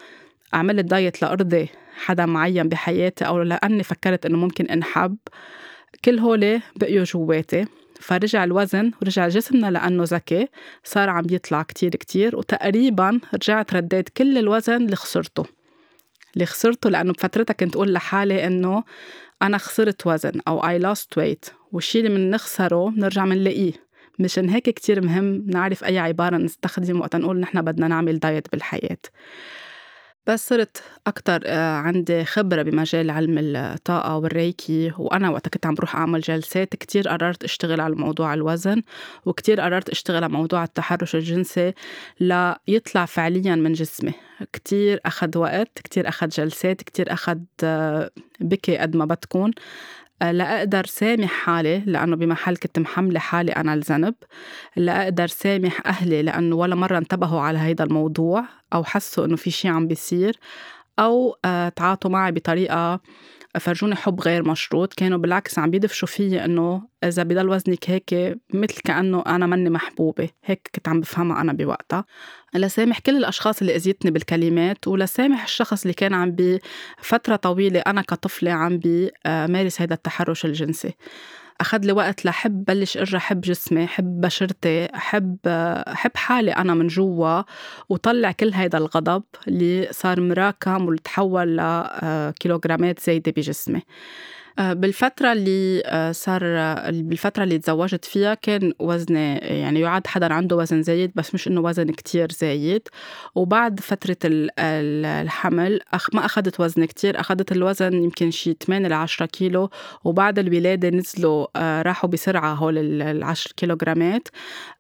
[0.54, 1.70] عملت دايت لأرضي.
[1.96, 5.18] حدا معين بحياتي أو لأني فكرت إنه ممكن أنحب
[6.06, 7.66] كل هولي بقيوا جواتي.
[8.00, 10.48] فرجع الوزن ورجع جسمنا لأنه ذكي
[10.84, 15.46] صار عم يطلع كتير كتير وتقريبا رجعت رديت كل الوزن اللي خسرته.
[16.34, 18.84] اللي خسرته لأنه بفترتها كنت أقول لحالي إنه
[19.42, 23.74] أنا خسرت وزن أو I lost weight والشي اللي بنخسره بنرجع بنلاقيه
[24.20, 28.98] مشان هيك كتير مهم نعرف أي عبارة نستخدم وقت نقول نحن بدنا نعمل دايت بالحياة.
[30.28, 35.96] بس صرت أكتر آه، عندي خبرة بمجال علم الطاقة والريكي وأنا وقت كنت عم بروح
[35.96, 38.82] أعمل جلسات كتير قررت أشتغل على موضوع الوزن
[39.26, 41.74] وكتير قررت أشتغل على موضوع التحرش الجنسي
[42.20, 44.14] ليطلع فعليا من جسمي.
[44.54, 48.10] كتير أخذ وقت كتير أخذ جلسات كتير أخذ آه،
[48.40, 49.52] بكي قد ما بتكون.
[50.22, 54.16] لأقدر سامح حالي لأنه بمحل كنت محملة حالي أنا الذنب.
[54.76, 59.68] لأقدر سامح أهلي لأنه ولا مرة انتبهوا على هيدا الموضوع أو حسوا إنه في شي
[59.68, 60.40] عم بيصير
[61.00, 63.00] أو آه، تعاطوا معي بطريقة
[63.60, 68.82] فرجوني حب غير مشروط كانوا بالعكس عم بيدفشوا فيي إنه إذا بضل وزنك هيك مثل
[68.86, 72.06] كأنه أنا مني محبوبة هيك كنت عم بفهمها أنا بوقتها.
[72.56, 78.52] لسامح كل الأشخاص اللي أذيتني بالكلمات ولسامح الشخص اللي كان عم بفتره طويلة أنا كطفلة
[78.52, 80.94] عم بمارس هذا التحرش الجنسي.
[81.64, 85.38] أخذ لي وقت لحب بلش ارجع حب جسمي حب بشرتي حب
[85.88, 87.42] حب حالي أنا من جوا
[87.90, 93.78] وطلع كل هيدا الغضب اللي صار مراكم وتحول لكيلوغرامات زايدة بجسمي.
[93.78, 93.84] آه،
[94.58, 96.42] بالفترة اللي آه، صار
[96.92, 101.62] بالفترة اللي تزوجت فيها كان وزني يعني يعد حدا عنده وزن زايد بس مش إنه
[101.62, 102.88] وزن كتير زايد.
[103.36, 105.80] وبعد فترة الحمل
[106.14, 109.70] ما أخذت وزن كتير أخذت الوزن يمكن شي 8 ل 10 كيلو.
[110.04, 114.28] وبعد الولادة نزلوا آه، راحوا بسرعة هول ال 10 كيلوغرامات.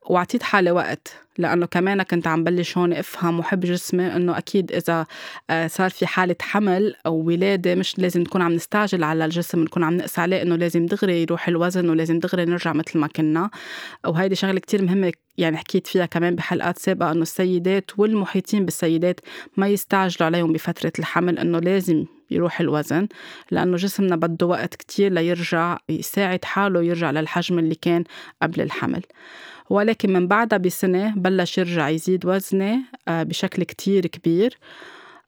[0.05, 5.05] وعطيت حالي وقت لأنه كمان كنت عم بلش هون أفهم وحب جسمي إنه أكيد إذا
[5.49, 9.83] آه، صار في حالة حمل أو ولادة مش لازم نكون عم نستعجل على الجسم نكون
[9.83, 13.49] عم نقسى عليه إنه لازم دغري يروح الوزن ولازم دغري نرجع مثل ما كنا.
[14.05, 19.19] وهيدي شغلة كتير مهمة يعني حكيت فيها كمان بحلقات سابقة إنه السيدات والمحيطين بالسيدات
[19.57, 23.07] ما يستعجلوا عليهم بفترة الحمل إنه لازم يروح الوزن
[23.51, 28.03] لأنه جسمنا بده وقت كتير ليرجع يساعد حاله يرجع للحجم اللي كان
[28.41, 29.01] قبل الحمل.
[29.69, 34.57] ولكن من بعدها بسنة بلش يرجع يزيد وزني آه، بشكل كتير كبير.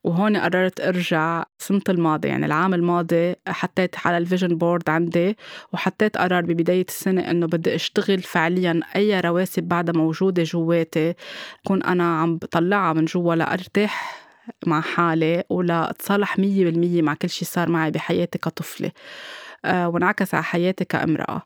[0.05, 5.37] وهون قررت أرجع السنة الماضية يعني العام الماضي حطيت على ال vision board عندي
[5.73, 11.13] وحطيت قرار ببداية السنة إنه بدي أشتغل فعليا أي رواسب بعدها موجودة جواتي
[11.67, 14.25] كون أنا عم بطلعها من جوا لأرتاح
[14.67, 18.91] مع حالي ولا اتصالح مية بالمية مع كل شي صار معي بحياتي كطفلة.
[19.65, 21.41] آه، وانعكس على حياتي كامرأة.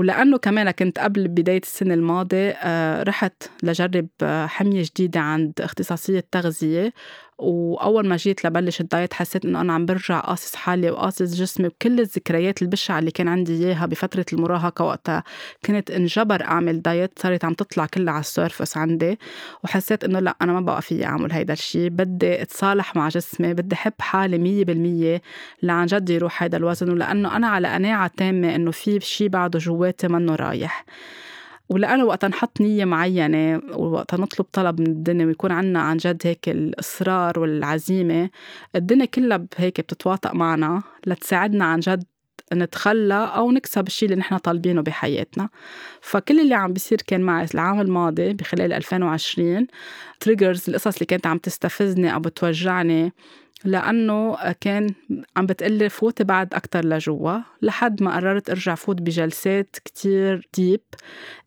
[0.00, 6.24] ولأنه كمان كنت قبل بداية السنة الماضية آه، رحت لجرب آه، حمية جديدة عند اختصاصية
[6.32, 6.92] تغذية.
[7.42, 12.00] وأول ما جيت لبلش الدايت حسيت إنه أنا عم برجع قاصص حالي وقاصص جسمي وكل
[12.00, 15.24] الذكريات البشعة اللي كان عندي إياها بفترة المراهقة وقتها.
[15.64, 19.18] كنت انجبر أعمل diet صارت عم تطلع كلها على ال surface عندي.
[19.64, 23.74] وحسيت إنه لأ أنا ما بقى فيي أعمل هيدا الشيء بدي أتصالح مع جسمي بدي
[23.74, 25.22] أحب حالي مية بالمية
[25.62, 26.90] لعن جد يروح هيدا الوزن.
[26.90, 30.84] ولأنه أنا على قناعة تامة إنه في شيء بعده جواتي منه رايح.
[31.70, 36.48] ولأنه وقت نحط نية معينة ووقت نطلب طلب من الدنيا ويكون عنا عن جد هيك
[36.48, 38.30] الإصرار والعزيمة
[38.76, 42.04] الدنيا كلها هيك بتتواطأ معنا لتساعدنا عن جد
[42.52, 45.48] نتخلى أو نكسب الشيء اللي نحن طالبينه بحياتنا.
[46.00, 49.66] فكل اللي عم بيصير كان معي العام الماضي بخلال 2020
[50.20, 53.12] triggers القصص اللي كانت عم تستفزني أو بتوجعني
[53.64, 54.94] لأنه كان
[55.36, 60.80] عم بتقلي فوتي بعد أكتر لجوا لحد ما قررت أرجع فوت بجلسات كتير deep.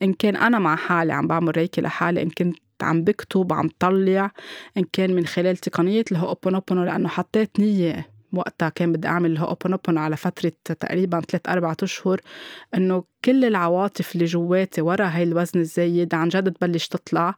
[0.01, 4.31] إن كان أنا مع حالي عم بعمل Reiki لحالي إن كنت عم بكتب عم طلع
[4.77, 9.36] إن كان من خلال تقنية ال Ho'oponopono لأنه حطيت نية وقتها كان بدي أعمل ال
[9.36, 12.21] Ho'oponopono على فترة تقريبا ثلاث أربعة أشهر
[12.75, 17.35] إنه كل العواطف اللي جواتي ورا هاي الوزن الزايد عن جد تبلش تطلع.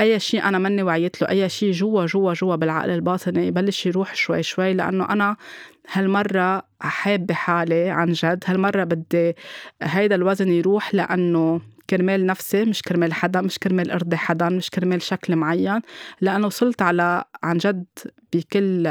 [0.00, 4.14] أي شيء أنا مني وعيت له أي شيء جوا جوا جوا بالعقل الباطني يبلش يروح
[4.14, 4.74] شوي شوي.
[4.74, 5.36] لأنه أنا
[5.92, 8.44] هالمرة حابة حالي عن جد.
[8.46, 9.36] هالمرة بدي
[9.82, 15.02] هيدا الوزن يروح لأنه كرمال نفسي مش كرمال حدا مش كرمال أرضي حدا مش كرمال
[15.02, 15.80] شكل معين
[16.20, 17.84] لأنه وصلت على عن جد
[18.34, 18.86] بكل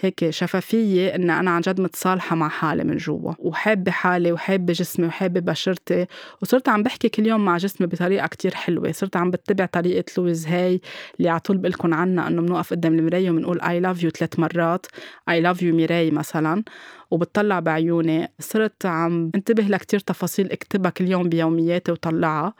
[0.00, 3.32] هيك شفافية إن أنا عن جد متصالحة مع حالي من جوا.
[3.38, 6.06] وحابة حالي وحابة جسمي وحابة بشرتي.
[6.42, 8.92] وصرت عم بحكي كل يوم مع جسمي بطريقة كتير حلوة.
[8.92, 10.80] صرت عم بتبع طريقة لويز هاي
[11.18, 14.86] اللي على طول بقلكن عنها إنه بنوقف قدام المراية وبنقول I love you ثلاث مرات.
[15.30, 16.64] I love you ميراي مثلا.
[17.10, 22.54] وبتطلع بعيوني صرت عم انتبه لكتير تفاصيل اكتبها كل يوم بيومياتي وطلعها.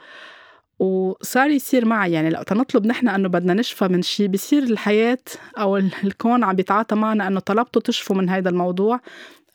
[0.81, 2.11] وصار يصير معي.
[2.11, 5.17] يعني لو نطلب نحن إنه بدنا نشفى من شيء بصير الحياة
[5.57, 8.99] أو الكون عم بيتعاطى معنا إنه طلبتوا تشفوا من هذا الموضوع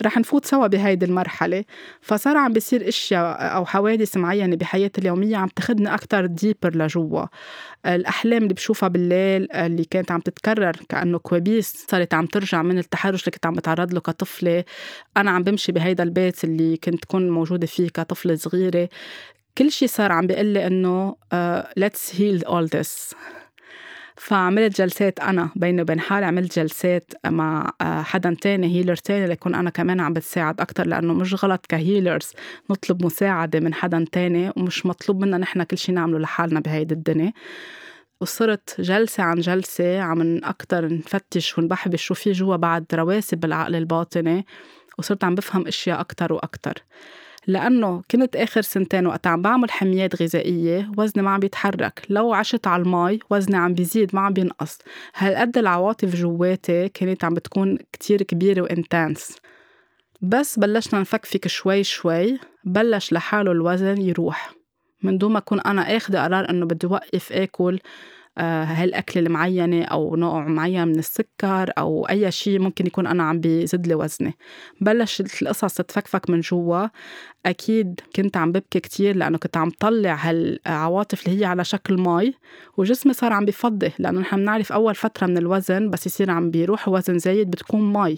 [0.03, 1.65] رح نفوت سوا بهيدي المرحلة.
[2.01, 7.27] فصار عم بيصير إشياء أو حوادث معينة بحياتي اليومية عم تاخدني أكثر deeper لجوا.
[7.87, 13.21] الأحلام اللي بشوفها بالليل اللي كانت عم تتكرر كأنه كوابيس صارت عم ترجع من التحرش
[13.21, 14.65] اللي كنت عم بتعرض له كطفلة.
[15.17, 18.89] أنا عم بمشي بهيدا البيت اللي كنت كون موجودة فيه كطفلة صغيرة.
[19.59, 21.17] كل شيء صار عم بيقول لي إنه
[21.77, 23.15] let's heal all this
[24.17, 29.55] فعملت جلسات أنا بيني وبين حالي عملت جلسات مع آه، حدا تاني healer تاني ليكون
[29.55, 32.33] أنا كمان عم بتساعد أكتر لأنه مش غلط ك healers
[32.71, 37.33] نطلب مساعدة من حدا تاني ومش مطلوب منا نحن كل شيء نعمله لحالنا بهيدي الدنيا.
[38.21, 44.47] وصرت جلسة عن جلسة عم أكتر نفتش ونبحبش شو في جوا بعد رواسب بالعقل الباطني
[44.99, 46.83] وصرت عم بفهم أشياء أكتر وأكتر.
[47.47, 52.03] لأنه كنت آخر سنتين وقت عم بعمل حميات غذائية وزني ما عم بيتحرك.
[52.11, 54.79] لو عشت على المي وزني عم بيزيد ما عم بينقص.
[55.15, 59.37] هالقد العواطف جواتي كانت عم بتكون كتير كبيرة وإنتانس
[60.23, 64.55] بس بلشنا نفكفك شوي شوي بلش لحاله الوزن يروح.
[65.03, 67.79] من دون ما أكون أنا آخذة قرار إنه بدي وقف آكل
[68.39, 73.41] آه، هالأكل المعينة أو نوع معين من السكر أو أي شيء ممكن يكون أنا عم
[73.41, 74.35] بيزيد لي وزني.
[74.81, 76.87] بلشت القصص تتفكفك من جوا.
[77.47, 82.35] أكيد كنت عم ببكي كتير لأنه كنت عم طلع هالعواطف اللي هي على شكل مي
[82.77, 86.89] وجسمي صار عم بفضي لأنه نحن بنعرف أول فترة من الوزن بس يصير عم بيروح
[86.89, 88.17] وزن زايد بتكون مي.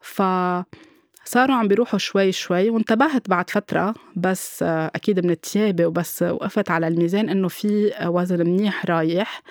[0.00, 0.22] ف
[1.24, 6.88] صاروا عم بيروحوا شوي شوي وانتبهت بعد فترة بس أكيد من التيابة وبس وقفت على
[6.88, 9.42] الميزان إنه في وزن منيح رايح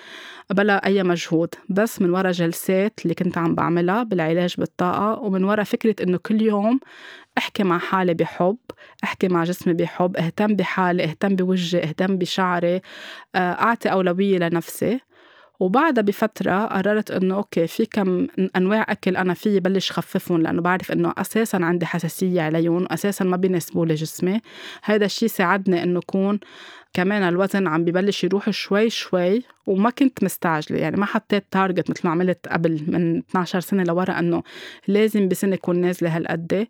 [0.50, 1.54] بلا أي مجهود.
[1.68, 6.42] بس من ورا جلسات اللي كنت عم بعملها بالعلاج بالطاقة ومن ورا فكرة إنه كل
[6.42, 6.80] يوم
[7.38, 8.56] أحكي مع حالي بحب
[9.04, 12.80] أحكي مع جسمي بحب أهتم بحالي أهتم بوجهي أهتم بشعري
[13.36, 15.00] أعطي أولوية لنفسي.
[15.60, 20.92] وبعدها بفترة قررت إنه okay في كم أنواع أكل أنا فيي بلش خففهم لأنه بعرف
[20.92, 24.40] إنه أساسا عندي حساسية عليهم وأساسا ما بيناسبوا لي جسمي.
[24.82, 26.40] هذا الشيء ساعدني إنه أكون
[26.94, 32.00] كمان الوزن عم ببلش يروح شوي شوي وما كنت مستعجلة يعني ما حطيت target مثل
[32.04, 34.42] ما عملت قبل من 12 سنة لورا إنه
[34.88, 36.66] لازم بسنة يكون نازلة هالقد.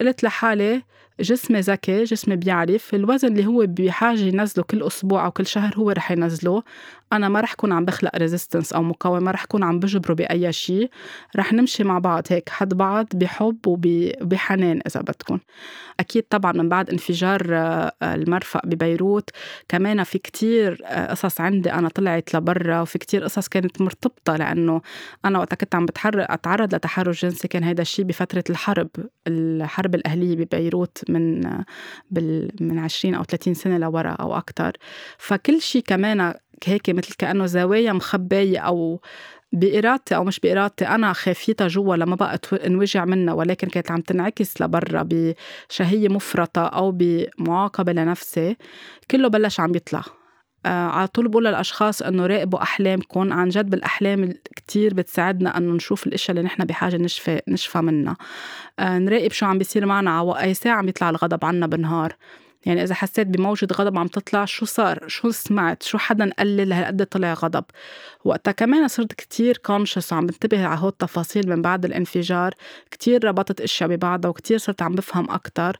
[0.00, 0.82] قلت لحالي
[1.20, 5.90] جسمي ذكي جسمي بيعرف الوزن اللي هو بحاجة ينزله كل أسبوع أو كل شهر هو
[5.90, 6.62] رح ينزله.
[7.12, 10.52] أنا ما رح كون عم بخلق ريزيستنس أو مقاومة ما رح كون عم بجبره بأي
[10.52, 10.90] شيء.
[11.36, 15.38] رح نمشي مع بعض هيك حد بعض بحب وبحنان إذا بدكم
[16.00, 19.30] أكيد طبعا من بعد انفجار آه، المرفأ ببيروت.
[19.68, 24.80] كمان في كتير آه، قصص عندي أنا طلعت لبرا وفي كتير قصص كانت مرتبطة لأنه
[25.24, 27.48] أنا وقت كنت عم بتحرك أتعرض لتحرش جنسي.
[27.48, 28.88] كان هيدا الشيء بفترة الحرب
[29.26, 31.40] الحرب الأهلية ببيروت من
[32.10, 34.72] بال من 20 أو 30 سنة لورا أو أكتر.
[35.18, 39.00] فكل شيء كمان هيك مثل كأنه زوايا مخباية أو
[39.52, 43.34] بإرادتي أو مش بإرادتي أنا خافيتها جوا لما بقت انوجع منها.
[43.34, 48.56] ولكن كانت عم تنعكس لبرا بشهية مفرطة أو بمعاقبة لنفسي.
[49.10, 50.02] كله بلش عم يطلع.
[50.66, 56.30] على طول بقول للأشخاص إنه راقبوا أحلامكم عن جد بالأحلام كتير بتساعدنا إنه نشوف الأشياء
[56.30, 58.16] اللي نحن بحاجة نشفى نشفى منها.
[58.78, 62.16] آه نراقب شو عم بيصير معنا أي ساعة عم يطلع الغضب عنا بالنهار.
[62.66, 66.64] يعني إذا حسيت بموجة غضب عم تطلع شو صار؟ شو سمعت؟ شو حدا قال لي
[66.64, 67.64] لهالقد طلع غضب؟
[68.24, 72.54] وقتها كمان صرت كتير كونشس وعم بنتبه على هول التفاصيل من بعد الانفجار.
[72.90, 75.76] كتير ربطت إشياء ببعضها وكتير صرت عم بفهم أكتر.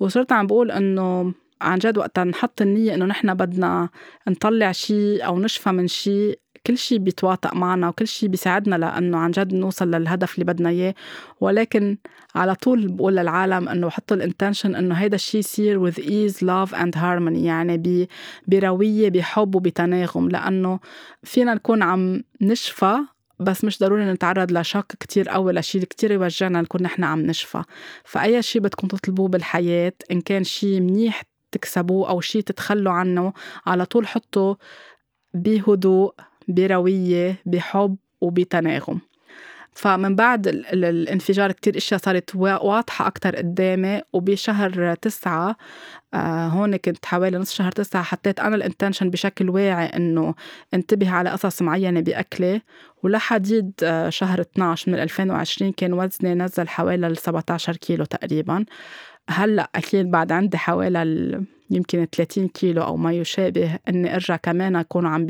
[0.00, 3.88] وصرت عم بقول إنه عن جد وقتها نحط النية إنه نحن بدنا
[4.28, 9.30] نطلع شيء أو نشفى من شيء كل شيء بيتواطأ معنا وكل شيء بيساعدنا لأنه عن
[9.30, 10.94] جد نوصل للهدف اللي بدنا إياه.
[11.40, 11.96] ولكن
[12.34, 16.98] على طول بقول للعالم إنه حطوا الإنتنشن إنه هيدا الشيء يصير with ease love and
[16.98, 18.08] harmony يعني
[18.48, 20.28] بروية بحب وبتناغم.
[20.28, 20.80] لأنه
[21.22, 22.98] فينا نكون عم نشفى
[23.40, 27.62] بس مش ضروري نتعرض لشك كتير قوي لشيء كتير يوجعنا نكون نحن عم نشفى.
[28.04, 31.22] فأي شيء بدكم تطلبوه بالحياة إن كان شيء منيح
[31.54, 33.32] تكسبوه أو شيء تتخلوا عنه
[33.66, 34.54] على طول حطوا
[35.34, 36.14] بهدوء
[36.48, 39.00] بروية بحب وبتناغم.
[39.76, 44.02] فمن بعد الانفجار كتير إشياء صارت واضحة أكتر قدامي.
[44.12, 45.56] وبشهر تسعة
[46.14, 50.34] آه هون كنت حوالي نص شهر تسعة حطيت أنا الإنتنشن بشكل واعي إنه
[50.74, 52.62] انتبه على قصص معينة بأكلي.
[53.02, 58.64] ولحديد آه شهر 12 من 2020 كان وزني نزل حوالي 17 كيلو تقريبا.
[59.30, 65.06] هلأ أكيد بعد عندي حوالي يمكن 30 كيلو أو ما يشابه إني أرجع كمان أكون
[65.06, 65.26] عم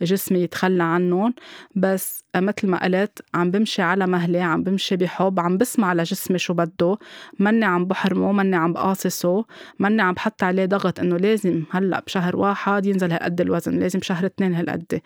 [0.00, 1.34] بجسمي يتخلى عنهم.
[1.76, 6.54] بس مثل ما قلت عم بمشي على مهلي عم بمشي بحب عم بسمع لجسمي شو
[6.54, 6.98] بده.
[7.38, 9.44] ماني عم بحرمه ماني عم بقاصصه
[9.78, 14.26] ماني عم بحط عليه ضغط إنه لازم هلأ بشهر واحد ينزل هالقد الوزن لازم بشهر
[14.26, 15.00] اثنين هالقد.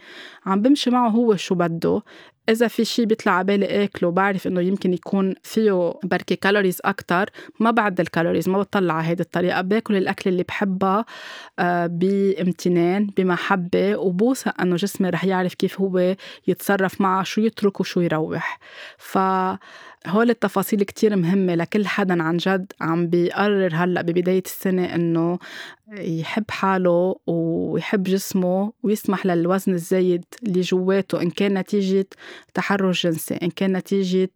[0.46, 2.02] عم بمشي معه هو شو بده.
[2.48, 7.30] إذا في شيء بيطلع على بالي آكله بعرف إنه يمكن يكون فيه بركي كالوريز أكتر
[7.60, 11.04] ما بعد الكالوريز ما بطلع على هيدي الطريقة باكل الأكل اللي بحبها
[11.58, 18.00] آه، بامتنان بمحبة وبوثق إنه جسمي رح يعرف كيف هو يتصرف معه شو يترك وشو
[18.00, 18.58] يروح.
[18.98, 19.18] ف
[20.08, 25.38] هول التفاصيل كتير مهمة لكل حدا عن جد عم بيقرر هلأ ببداية السنة إنه
[25.92, 32.06] يحب حاله ويحب جسمه ويسمح للوزن الزايد اللي جواته إن كان نتيجة
[32.54, 34.30] تحرش جنسي إن كان نتيجة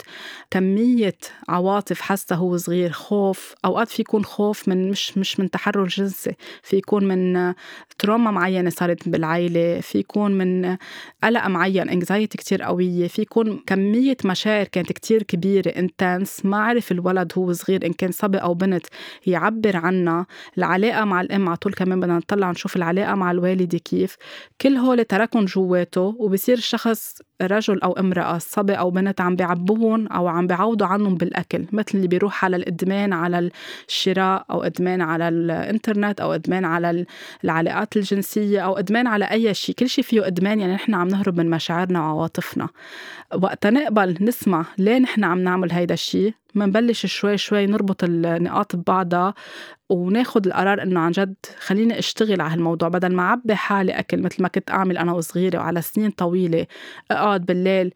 [0.51, 1.17] كمية
[1.49, 6.33] عواطف حسها هو صغير خوف أوقات في يكون خوف من مش مش من تحرش جنسي
[6.63, 7.55] في يكون من
[7.99, 10.77] trauma معينة صارت بالعائلة في يكون من
[11.25, 15.62] قلق معين anxiety كتير قوية في يكون كمية مشاعر كانت كتير كبيرة.
[15.69, 18.87] intense ما عرف الولد هو صغير إن كان صبي أو بنت
[19.27, 20.27] يعبر عنها.
[20.59, 24.17] العلاقة مع الأم على طول كمان بدنا نطلع نشوف العلاقة مع الوالدة كيف.
[24.61, 30.29] كل هول تركهم جواته وبصير الشخص رجل أو امرأة صبي أو بنت عم بيعبوهم أو
[30.29, 31.67] عم بيعوضوا عنهم بالأكل.
[31.73, 33.51] مثل اللي بيروح على الإدمان على
[33.89, 37.07] الشراء أو إدمان على الإنترنت أو إدمان على
[37.45, 39.75] العلاقات الجنسية أو إدمان على أي شيء.
[39.75, 42.69] كل شيء فيه إدمان يعني نحن عم نهرب من مشاعرنا وعواطفنا.
[43.35, 49.35] وقتا نقبل نسمع ليه نحن عم نعمل هيدا الشيء منبلش شوي شوي نربط النقاط ببعضها
[49.91, 54.43] وناخد القرار إنه عن جد خليني أشتغل على هالموضوع بدل ما أعبي حالي أكل مثل
[54.43, 56.67] ما كنت أعمل أنا وصغيرة وعلى سنين طويلة
[57.11, 57.95] أقعد بالليل.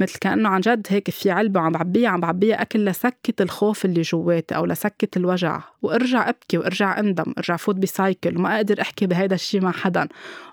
[0.00, 4.02] مثل كأنه عن جد هيك في علبة عم بعبيها عم بعبيها أكل لسكت الخوف اللي
[4.02, 5.60] جواتي أو لسكت الوجع.
[5.82, 10.08] وأرجع أبكي وأرجع أندم أرجع فوت ب cycle وما أقدر أحكي بهيدا الشيء مع حدا.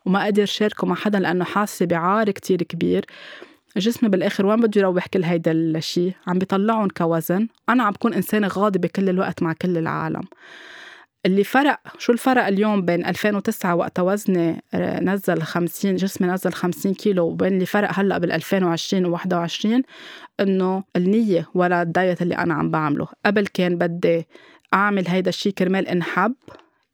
[0.05, 3.05] وما أقدر شاركه مع حدا لأنه حاسة بعار كتير كبير.
[3.77, 7.47] جسمي بالآخر وين بده يروح كل هيدا الشيء عم بيطلعهم كوزن.
[7.69, 10.23] أنا عم بكون إنسانة غاضبة كل الوقت مع كل العالم.
[11.25, 16.93] اللي فرق شو الفرق اليوم بين 2009 وقت وزني آه، نزل 50 جسمي نزل 50
[16.93, 19.81] كيلو وبين اللي فرق هلأ بال 2020 و 21
[20.39, 23.07] إنه النية ولا الدايت اللي أنا عم بعمله.
[23.25, 24.27] قبل كان بدي
[24.73, 26.33] أعمل هيدا الشيء كرمال إنحب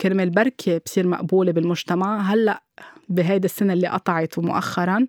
[0.01, 2.21] كرمال بركي بصير مقبولة بالمجتمع.
[2.21, 2.63] هلأ
[3.09, 5.07] بهيدي السنة اللي قطعت ومؤخرا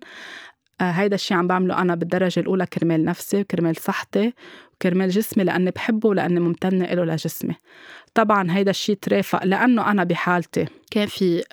[0.81, 4.33] هيدا الشيء عم بعمله أنا بالدرجة الأولى كرمال نفسي وكرمال صحتي
[4.73, 7.55] وكرمال جسمي لأني بحبه ولأني ممتنة له لجسمي.
[8.13, 11.43] طبعا هيدا الشيء ترافق لأنه أنا بحالتي كان في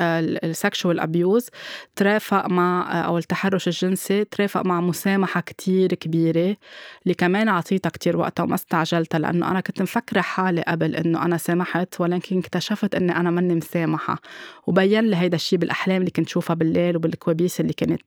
[0.45, 1.49] ال sexual abuse
[1.97, 6.57] ترافق مع آه، أو التحرش الجنسي ترافق مع مسامحة كتير كبيرة
[7.03, 11.37] اللي كمان عطيتها كتير وقتها وما استعجلتها لأنه أنا كنت مفكرة حالي قبل إنه أنا
[11.37, 14.19] سامحت ولكن اكتشفت إني أنا مني مسامحة.
[14.67, 18.03] وبين لي هيدا الشيء بالأحلام اللي كنت شوفها بالليل وبالكوابيس اللي كانت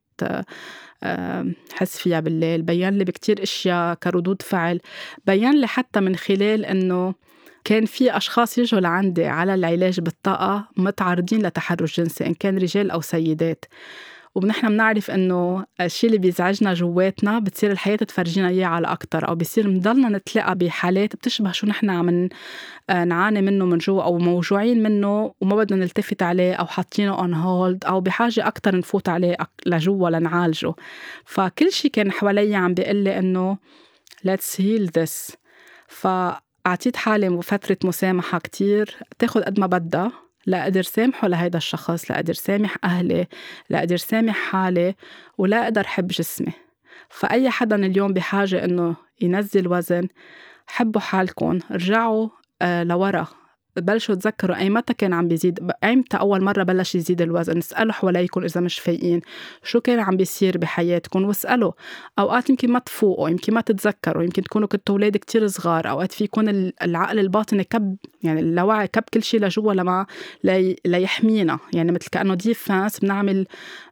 [1.74, 2.62] حس فيها بالليل.
[2.62, 4.80] بين لي بكتير أشياء كردود فعل.
[5.26, 7.14] بين لي حتى من خلال إنه
[7.64, 13.02] كان في أشخاص يجوا لعندي على العلاج بالطاقة متعرضين لتحرش جنسي إن كان رجال أو
[13.02, 13.66] سيدات.
[14.36, 19.68] ونحن بنعرف إنه الشيء اللي بيزعجنا جواتنا بتصير الحياة تفرجينا إياه على أكثر أو بصير
[19.68, 22.30] بنضلنا نتلاقى بحالات بتشبه شو نحن عم
[22.90, 27.34] آه، نعاني منه من جوا أو موجوعين منه وما بدنا نلتفت عليه أو حاطينه on
[27.34, 30.74] hold أو بحاجة أكثر نفوت عليه لجوا لنعالجه.
[31.26, 33.58] فكل شيء كان حوالي عم بيقول لي إنه
[34.28, 35.36] let's heal this.
[36.66, 38.98] فأعطيت حالي فترة مسامحة كتير.
[39.20, 40.12] تاخد قد ما بدها.
[40.46, 43.28] لا أقدر سامحه لهيدا الشخص لا أقدر سامح أهلي
[43.70, 44.96] لا أقدر سامح حالي
[45.38, 46.54] ولا أقدر حب جسمي.
[47.10, 50.08] فأي حدا اليوم بحاجة إنه ينزل وزن
[50.68, 52.30] حبوا حالكم رجعوا
[52.62, 53.28] آه لورا.
[53.78, 58.44] بلشوا تذكروا أي متى كان عم بيزيد ايمتى أول مرة بلش يزيد الوزن؟ اسألوا حواليكم
[58.44, 59.22] إذا مش فايقين.
[59.64, 61.72] شو كان عم بيصير بحياتكم؟ واسألوا.
[62.20, 65.90] أوقات يمكن ما تفوقوا يمكن ما تتذكروا يمكن تكونوا كنتوا أولاد كتير صغار.
[65.90, 71.92] أوقات في يكون العقل الباطني كب يعني اللاوعي كب كل شيء لجوا لجوا ليحمينا يعني
[71.92, 73.48] مثل كأنه défense بنعمل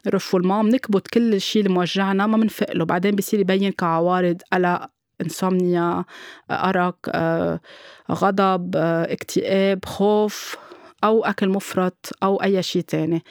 [0.08, 2.86] refoulement بنكبت كل الشيء اللي موجعنا ما بنفوق له.
[2.86, 6.06] بعدين بصير يبين كعوارض قلق insomnia
[6.52, 7.60] أرق آه،
[8.12, 10.58] غضب آه، اكتئاب خوف
[11.04, 13.24] أو أكل مفرط أو أي شيء تاني.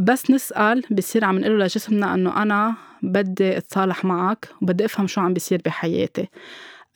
[0.00, 5.32] بس نسأل بصير عم نقول لجسمنا إنه أنا بدي أتصالح معك وبدي أفهم شو عم
[5.34, 6.28] بيصير بحياتي.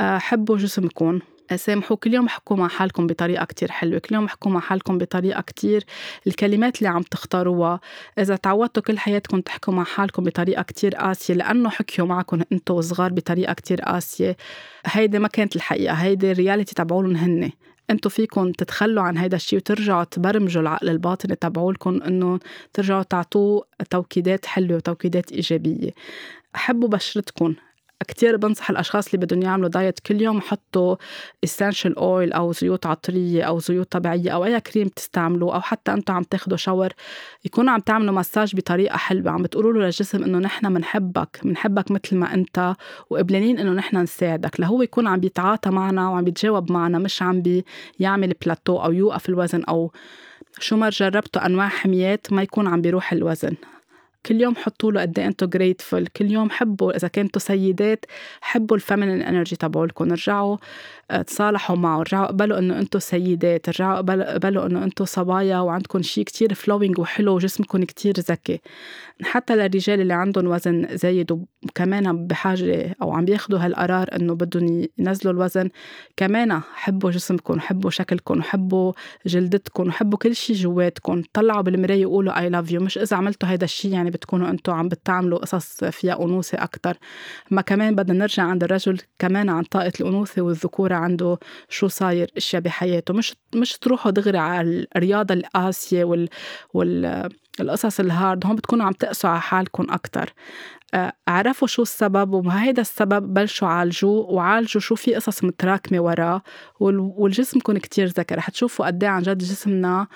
[0.01, 1.21] آه، حبوا جسمكم.
[1.57, 5.41] سامحوا كل يوم احكوا مع حالكم بطريقة كتير حلوة كل يوم احكوا مع حالكم بطريقة
[5.41, 5.85] كتير
[6.27, 7.81] الكلمات اللي عم تختاروها.
[8.19, 13.13] إذا تعودتوا كل حياتكم تحكوا مع حالكم بطريقة كتير قاسية لأنه حكيوا معكم أنتوا صغار
[13.13, 14.37] بطريقة كتير قاسية
[14.87, 17.51] هيدي ما كانت الحقيقة هيدي ال reality تبعولن هن
[17.91, 22.39] أنتوا فيكم تتخلوا عن هيدا الشيء وترجعوا تبرمجوا العقل الباطني تبعولكم إنه
[22.73, 25.91] ترجعوا تعطوه توكيدات حلوة وتوكيدات إيجابية.
[26.55, 27.55] حبوا بشرتكم
[28.03, 30.97] كتير بنصح الأشخاص اللي بدهم يعملوا diet كل يوم حطوا
[31.47, 36.15] essential oil أو زيوت عطرية أو زيوت طبيعية أو أي كريم تستعملوه أو حتى أنتم
[36.15, 36.93] عم تاخدوا shower
[37.45, 39.31] يكونوا عم تعملوا مساج بطريقة حلوة.
[39.31, 42.75] عم بتقولوا له للجسم إنه نحن بنحبك بنحبك مثل ما أنت
[43.11, 44.61] وقبلانين إنه نحن نساعدك.
[44.61, 47.43] لهو يكون عم بيتعاطى معنا وعم بيتجاوب معنا مش عم
[47.99, 49.93] بيعمل بلاتو أو يوقف الوزن أو
[50.59, 53.55] شو ما جربتوا أنواع حميات ما يكون عم بيروح الوزن.
[54.27, 58.05] كل يوم حطوا له قد إيه أنتم grateful كل يوم حبوا إذا كنتوا سيدات
[58.41, 60.59] حبوا ال feminine energy تبعولكم رجعوا آه،
[61.21, 63.97] تصالحوا معه رجعوا قبلوا إنه أنتم سيدات رجعوا
[64.35, 68.61] قبلوا إنه أنتم صبايا وعندكم شيء كتير flowing وحلو وجسمكم كتير ذكي.
[69.23, 75.33] حتى للرجال اللي عندهم وزن زايد وكمان بحاجة أو عم بياخدوا هالقرار إنه بدهم ينزلوا
[75.33, 75.69] الوزن
[76.17, 78.93] كمان حبوا جسمكم وحبوا شكلكم وحبوا
[79.27, 81.23] جلدتكم وحبوا كل شيء جواتكم.
[81.33, 84.89] طلعوا بالمراية وقولوا I love you مش إذا عملتوا هيدا الشيء يعني بتكونوا أنتم عم
[84.89, 86.97] بتعملوا قصص فيها أنوثة أكتر.
[87.51, 91.39] ما كمان بدنا نرجع عند الرجل كمان عن طاقة الأنوثة والذكورة عنده
[91.69, 93.15] شو صاير أشياء بحياته.
[93.15, 96.29] مش مش تروحوا دغري على الرياضة القاسية وال,
[96.75, 97.29] وال
[97.61, 100.33] القصص ال hard هون بتكونوا عم تقسوا على حالكم أكتر.
[100.95, 106.43] آه، عرفوا شو السبب وهيدا السبب بلشوا عالجوه وعالجوا شو في قصص متراكمة وراه
[106.81, 108.35] والجسم يكون كتير ذكي.
[108.35, 110.07] رح تشوفوا قد عن جد جسمنا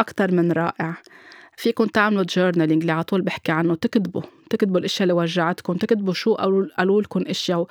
[0.00, 0.94] أكتر من رائع.
[1.56, 4.22] فيكم تعملوا journaling اللي على طول بحكي عنه تكتبوا.
[4.52, 7.66] تكتبوا الإشياء اللي وجعتكم تكتبوا شو قالوا لكم إشياء.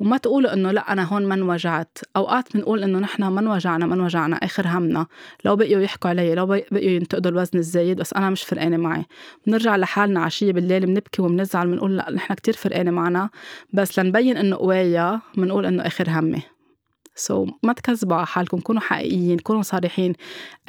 [0.00, 3.94] وما تقولوا إنه لا أنا هون ما انوجعت أوقات بنقول إنه نحن ما انوجعنا ما
[3.94, 5.06] انوجعنا آخر همنا.
[5.44, 9.04] لو بقيوا يحكوا علي لو بقيوا ينتقدوا الوزن الزايد بس أنا مش فرقانة معي.
[9.46, 13.30] بنرجع لحالنا عشية بالليل بنبكي وبنزعل بنقول لا نحن كتير فرقانة معنا.
[13.72, 16.42] بس لنبين إنه قوايا بنقول إنه آخر همي
[17.14, 20.12] سو so, ما تكذبوا على حالكم كونوا حقيقيين كونوا صريحين.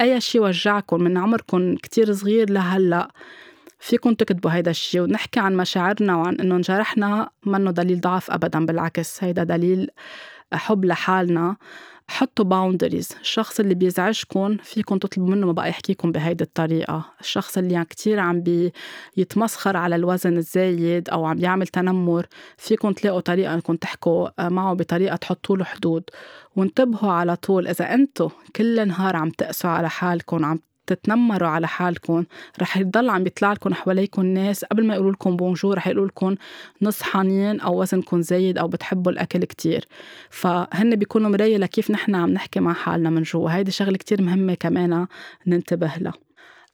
[0.00, 3.08] أي شيء وجعكم من عمركم كتير صغير لهلأ
[3.84, 9.24] فيكم تكتبوا هيدا الشيء ونحكي عن مشاعرنا وعن إنه انجرحنا منه دليل ضعف ابدا بالعكس
[9.24, 9.90] هيدا دليل
[10.52, 11.56] حب لحالنا.
[12.08, 17.04] حطوا boundaries الشخص اللي بيزعجكم فيكم تطلبوا منه ما بقى يحكيكم بهيدي الطريقة.
[17.20, 18.42] الشخص اللي يعني كتير عم
[19.16, 22.26] بيتمسخر على الوزن الزايد أو عم بيعمل تنمر
[22.56, 26.04] فيكم تلاقوا طريقة انكم تحكوا معه بطريقة تحطوا له حدود.
[26.56, 32.24] وانتبهوا على طول إذا أنتوا كل نهار عم تقسوا على حالكم عم تتنمروا على حالكم.
[32.60, 36.34] رح يضل عم بيطلع لكم حواليكم ناس قبل ما يقولوا لكم bonjour رح يقولوا لكم
[36.82, 39.84] نصحانين أو وزنكم زايد أو بتحبوا الأكل كتير.
[40.30, 43.50] فهن بيكونوا مراية لكيف نحن عم نحكي مع حالنا من جوا.
[43.50, 45.06] هيدي شغلة كتير مهمة كمان
[45.46, 46.12] ننتبه لها.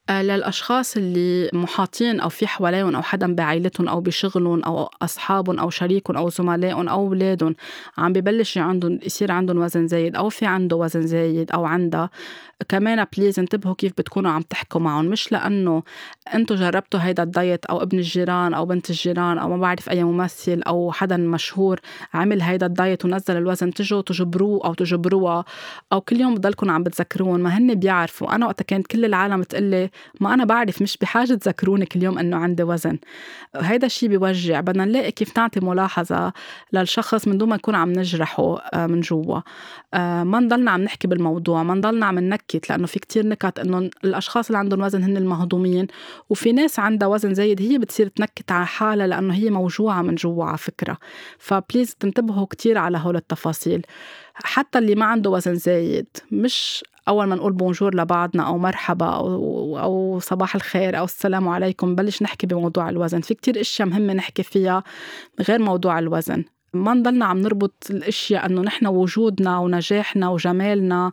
[0.09, 6.17] للأشخاص اللي محاطين أو في حواليهم أو حدا بعائلتهم أو بشغلهم أو أصحابهم أو شريكهم
[6.17, 7.55] أو زملائهم أو أولادهم
[7.97, 12.09] عم ببلش عندهم يصير عندهم وزن زايد أو في عنده وزن زايد أو عندها.
[12.69, 15.05] كمان بليز انتبهوا كيف بتكونوا عم تحكوا معهم.
[15.05, 15.83] مش لأنه
[16.35, 20.61] أنتوا جربتوا هيدا الدايت أو ابن الجيران أو بنت الجيران أو ما بعرف أي ممثل
[20.67, 21.79] أو حدا مشهور
[22.13, 25.45] عمل هيدا الدايت ونزل الوزن تجوا تجبروه أو تجبروها
[25.93, 28.35] أو كل يوم بضلكم عم بتذكروهم ما هن بيعرفوا.
[28.35, 32.37] أنا وقتها كانت كل العالم تقلي ما أنا بعرف مش بحاجة تذكروني كل يوم إنه
[32.37, 32.97] عندي وزن.
[33.55, 36.33] هيدا الشيء بيوجع بدنا نلاقي كيف نعطي ملاحظة
[36.73, 39.39] للشخص من دون ما نكون عم نجرحه آه، من جوا.
[39.93, 43.89] آه، ما نضلنا عم نحكي بالموضوع ما نضلنا عم ننكت لأنه في كتير نكت إنه
[44.03, 45.87] الأشخاص اللي عندهم وزن هن المهضومين
[46.29, 50.45] وفي ناس عندها وزن زايد هي بتصير تنكت على حالها لأنه هي موجوعة من جوا
[50.45, 50.97] على فكرة.
[51.39, 53.85] ف please تنتبهوا كتير على هول التفاصيل.
[54.33, 59.79] حتى اللي ما عنده وزن زايد مش أول ما نقول bonjour لبعضنا أو مرحبا أو
[59.79, 63.21] أو صباح الخير أو السلام عليكم بلش نحكي بموضوع الوزن.
[63.21, 64.83] في كتير أشياء مهمة نحكي فيها
[65.39, 66.43] غير موضوع الوزن.
[66.73, 71.11] ما نضلنا عم نربط الأشياء إنه نحن وجودنا ونجاحنا وجمالنا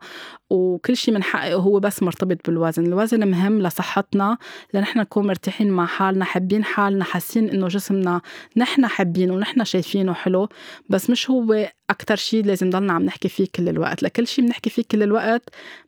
[0.51, 4.39] وكل شيء بنحققه هو بس مرتبط بالوزن، الوزن مهم لصحتنا
[4.75, 8.21] لنحن نكون مرتاحين مع حالنا، حابين حالنا، حاسين إنه جسمنا
[8.57, 10.49] نحن حابينه ونحن شايفينه حلو،
[10.91, 14.71] بس مش هو أكتر شيء لازم نضلنا عم نحكي فيه كل الوقت، لكل شيء بنحكي
[14.71, 15.43] فيه كل الوقت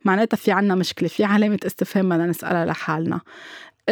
[0.05, 3.21] معناتها في عنا مشكلة، في علامة استفهام بدنا نسألها لحالنا.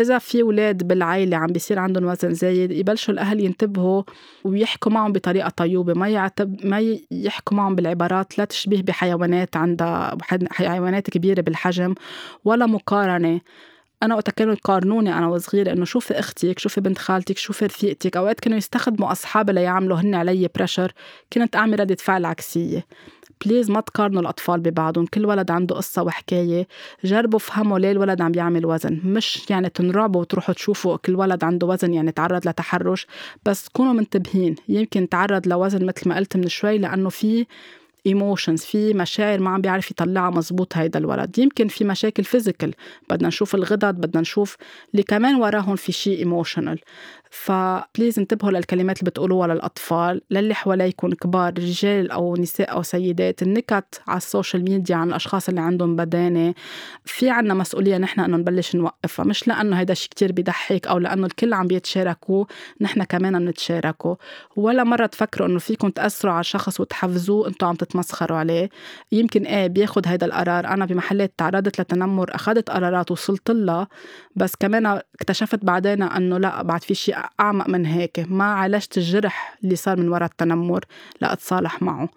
[0.02, 4.04] إذا في ولاد بالعيلة عم بيصير عندهم وزن زايد يبلشوا الأهل ينتبهوا
[4.44, 10.18] ويحكوا معهم بطريقة طيوبة ما يعتب ما يحكوا معهم بالعبارات لا تشبيه بحيوانات عندها
[10.52, 11.96] حيوانات كبيرة بالحجم
[12.46, 13.42] ولا مقارنة.
[14.04, 18.18] أنا وقت كانوا يقارنوني أنا وصغيرة إنه شوفي أختك شوفي بنت خالتك شوفي رفيقتك.
[18.18, 20.92] أوقات كانوا يستخدموا أصحابي ليعملوا هن علي pressure
[21.34, 22.86] كنت أعمل ردة فعل عكسية.
[23.46, 26.68] please ما تقارنوا الأطفال ببعضهم كل ولد عنده قصة وحكاية.
[27.04, 29.00] جربوا فهموا ليه الولد عم بيعمل وزن.
[29.04, 33.08] مش يعني تنرعبوا وتروحوا تشوفوا كل ولد عنده وزن يعني تعرض لتحرش
[33.46, 34.56] بس كونوا منتبهين.
[34.70, 37.46] يمكن تعرض لوزن مثل ما قلت من شوي لأنه في
[38.06, 41.40] emotions في مشاعر ما عم بيعرف يطلعها مزبوط هيدا الولد.
[41.40, 42.74] يمكن في مشاكل physical
[43.10, 44.58] بدنا نشوف الغدد بدنا نشوف
[44.92, 46.80] اللي كمان وراهم في شيء emotional
[47.30, 53.42] ف please انتبهوا للكلمات اللي بتقولوها للأطفال للي حواليكم كبار رجال أو نساء أو سيدات
[53.42, 56.54] النكت على ال social media عن الأشخاص اللي عندهم بدانة.
[57.06, 61.26] في عنا مسؤولية نحن أنه نبلش نوقفها مش لأنه هيدا الشيء كتير بيضحك أو لأنه
[61.26, 62.46] الكل عم بيتشاركوا
[62.82, 64.16] نحن كمان بنتشاركوا
[64.56, 68.70] ولا مرة تفكروا أنه فيكم تأثروا على شخص وتحفزوه أنتوا عم تتمسخروا عليه.
[69.12, 70.68] يمكن إيه بياخد هيدا القرار.
[70.68, 73.88] أنا بمحلات تعرضت لتنمر أخذت قرارات وصلت لها
[74.36, 78.26] بس كمان اكتشفت بعدين أنه لا بعد في شيء أعمق من هيك.
[78.30, 80.86] ما عالجت الجرح اللي صار من وراء التنمر
[81.22, 82.10] لأتصالح معه.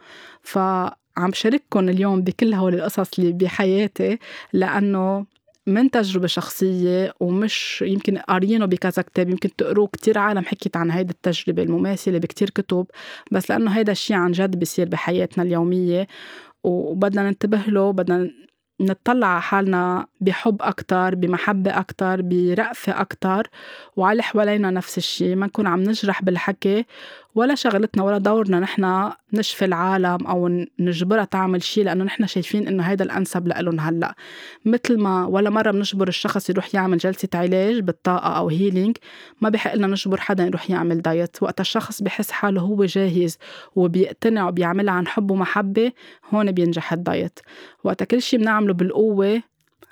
[0.43, 4.19] فعم شارككم اليوم بكل هول القصص اللي بحياتي
[4.53, 5.27] لأنه
[5.67, 9.31] من تجربة شخصية ومش يمكن قاريينه بكذا كتاب.
[9.31, 12.87] يمكن تقروه كتير عالم حكيت عن هيدي التجربة المماثلة بكتير كتب
[13.33, 16.07] بس لأنه هيدا الشيء عن جد بيصير بحياتنا اليومية
[16.65, 18.31] وبدنا ننتبه له بدنا
[18.83, 23.51] نطلع على حالنا بحب أكتر بمحبة أكتر برأفة أكتر
[23.97, 25.37] وعلى حوالينا نفس الشيء.
[25.37, 26.87] ما نكون عم نجرح بالحكي
[27.35, 32.83] ولا شغلتنا ولا دورنا نحن نشفي العالم أو نجبرها تعمل شيء لأنه نحن شايفين إنه
[32.83, 34.15] هيدا الأنسب لهم هلأ.
[34.65, 38.97] مثل ما ولا مرة بنجبر الشخص يروح يعمل جلسة علاج بالطاقة أو هيلينج
[39.41, 43.39] ما بحق لنا نجبر حدا يروح يعمل دايت وقت الشخص بحس حاله هو جاهز
[43.77, 45.93] وبيقتنع وبيعملها عن حب ومحبة
[46.35, 47.39] هون بينجح الدايت
[47.85, 49.43] وقت كل شيء بنعمله بالقوة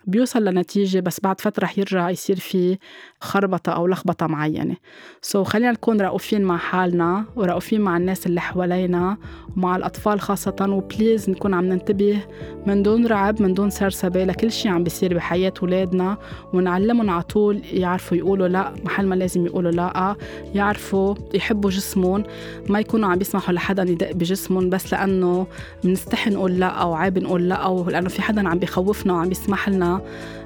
[0.07, 2.79] بيوصل لنتيجة بس بعد فترة رح يرجع يصير في
[3.21, 4.77] خربطة أو لخبطة معينة.
[5.23, 9.17] so خلينا نكون رؤوفين مع حالنا ورؤوفين مع الناس اللي حوالينا
[9.57, 10.57] ومع الأطفال خاصة.
[10.61, 12.19] و please نكون عم ننتبه
[12.67, 16.19] من دون رعب من دون سرسبة لكل شيء عم بيصير بحياة ولادنا.
[16.53, 20.17] ونعلمهم على طول يعرفوا يقولوا لا محل ما لازم يقولوا لا.
[20.55, 22.23] يعرفوا يحبوا جسمهم.
[22.69, 25.47] ما يكونوا عم بيسمحوا لحدا يدق بجسمهم بس لأنه
[25.85, 29.69] بنستحي نقول لا أو عيب نقول لا أو لأنه في حدا عم بيخوفنا وعم بيسمح
[29.69, 30.00] لنا.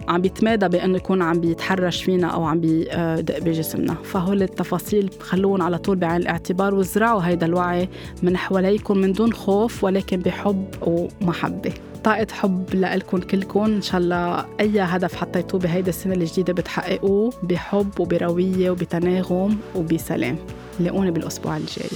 [0.09, 3.95] عم بيتمادى بأنه يكون عم بيتحرش فينا أو عم بيدق بجسمنا.
[4.05, 7.89] فهول التفاصيل خلوهم على طول بعين الاعتبار وزرعوا هيدا الوعي
[8.23, 11.73] من حواليكم من دون خوف ولكن بحب ومحبة.
[12.05, 13.65] طاقة حب لكم كلكم.
[13.65, 20.37] إن شاء الله أي هدف حطيتوه بهيدا السنة الجديدة بتحققوه بحب وبروية وبتناغم وبسلام.
[20.81, 21.89] لاقوني بالأسبوع الجاي.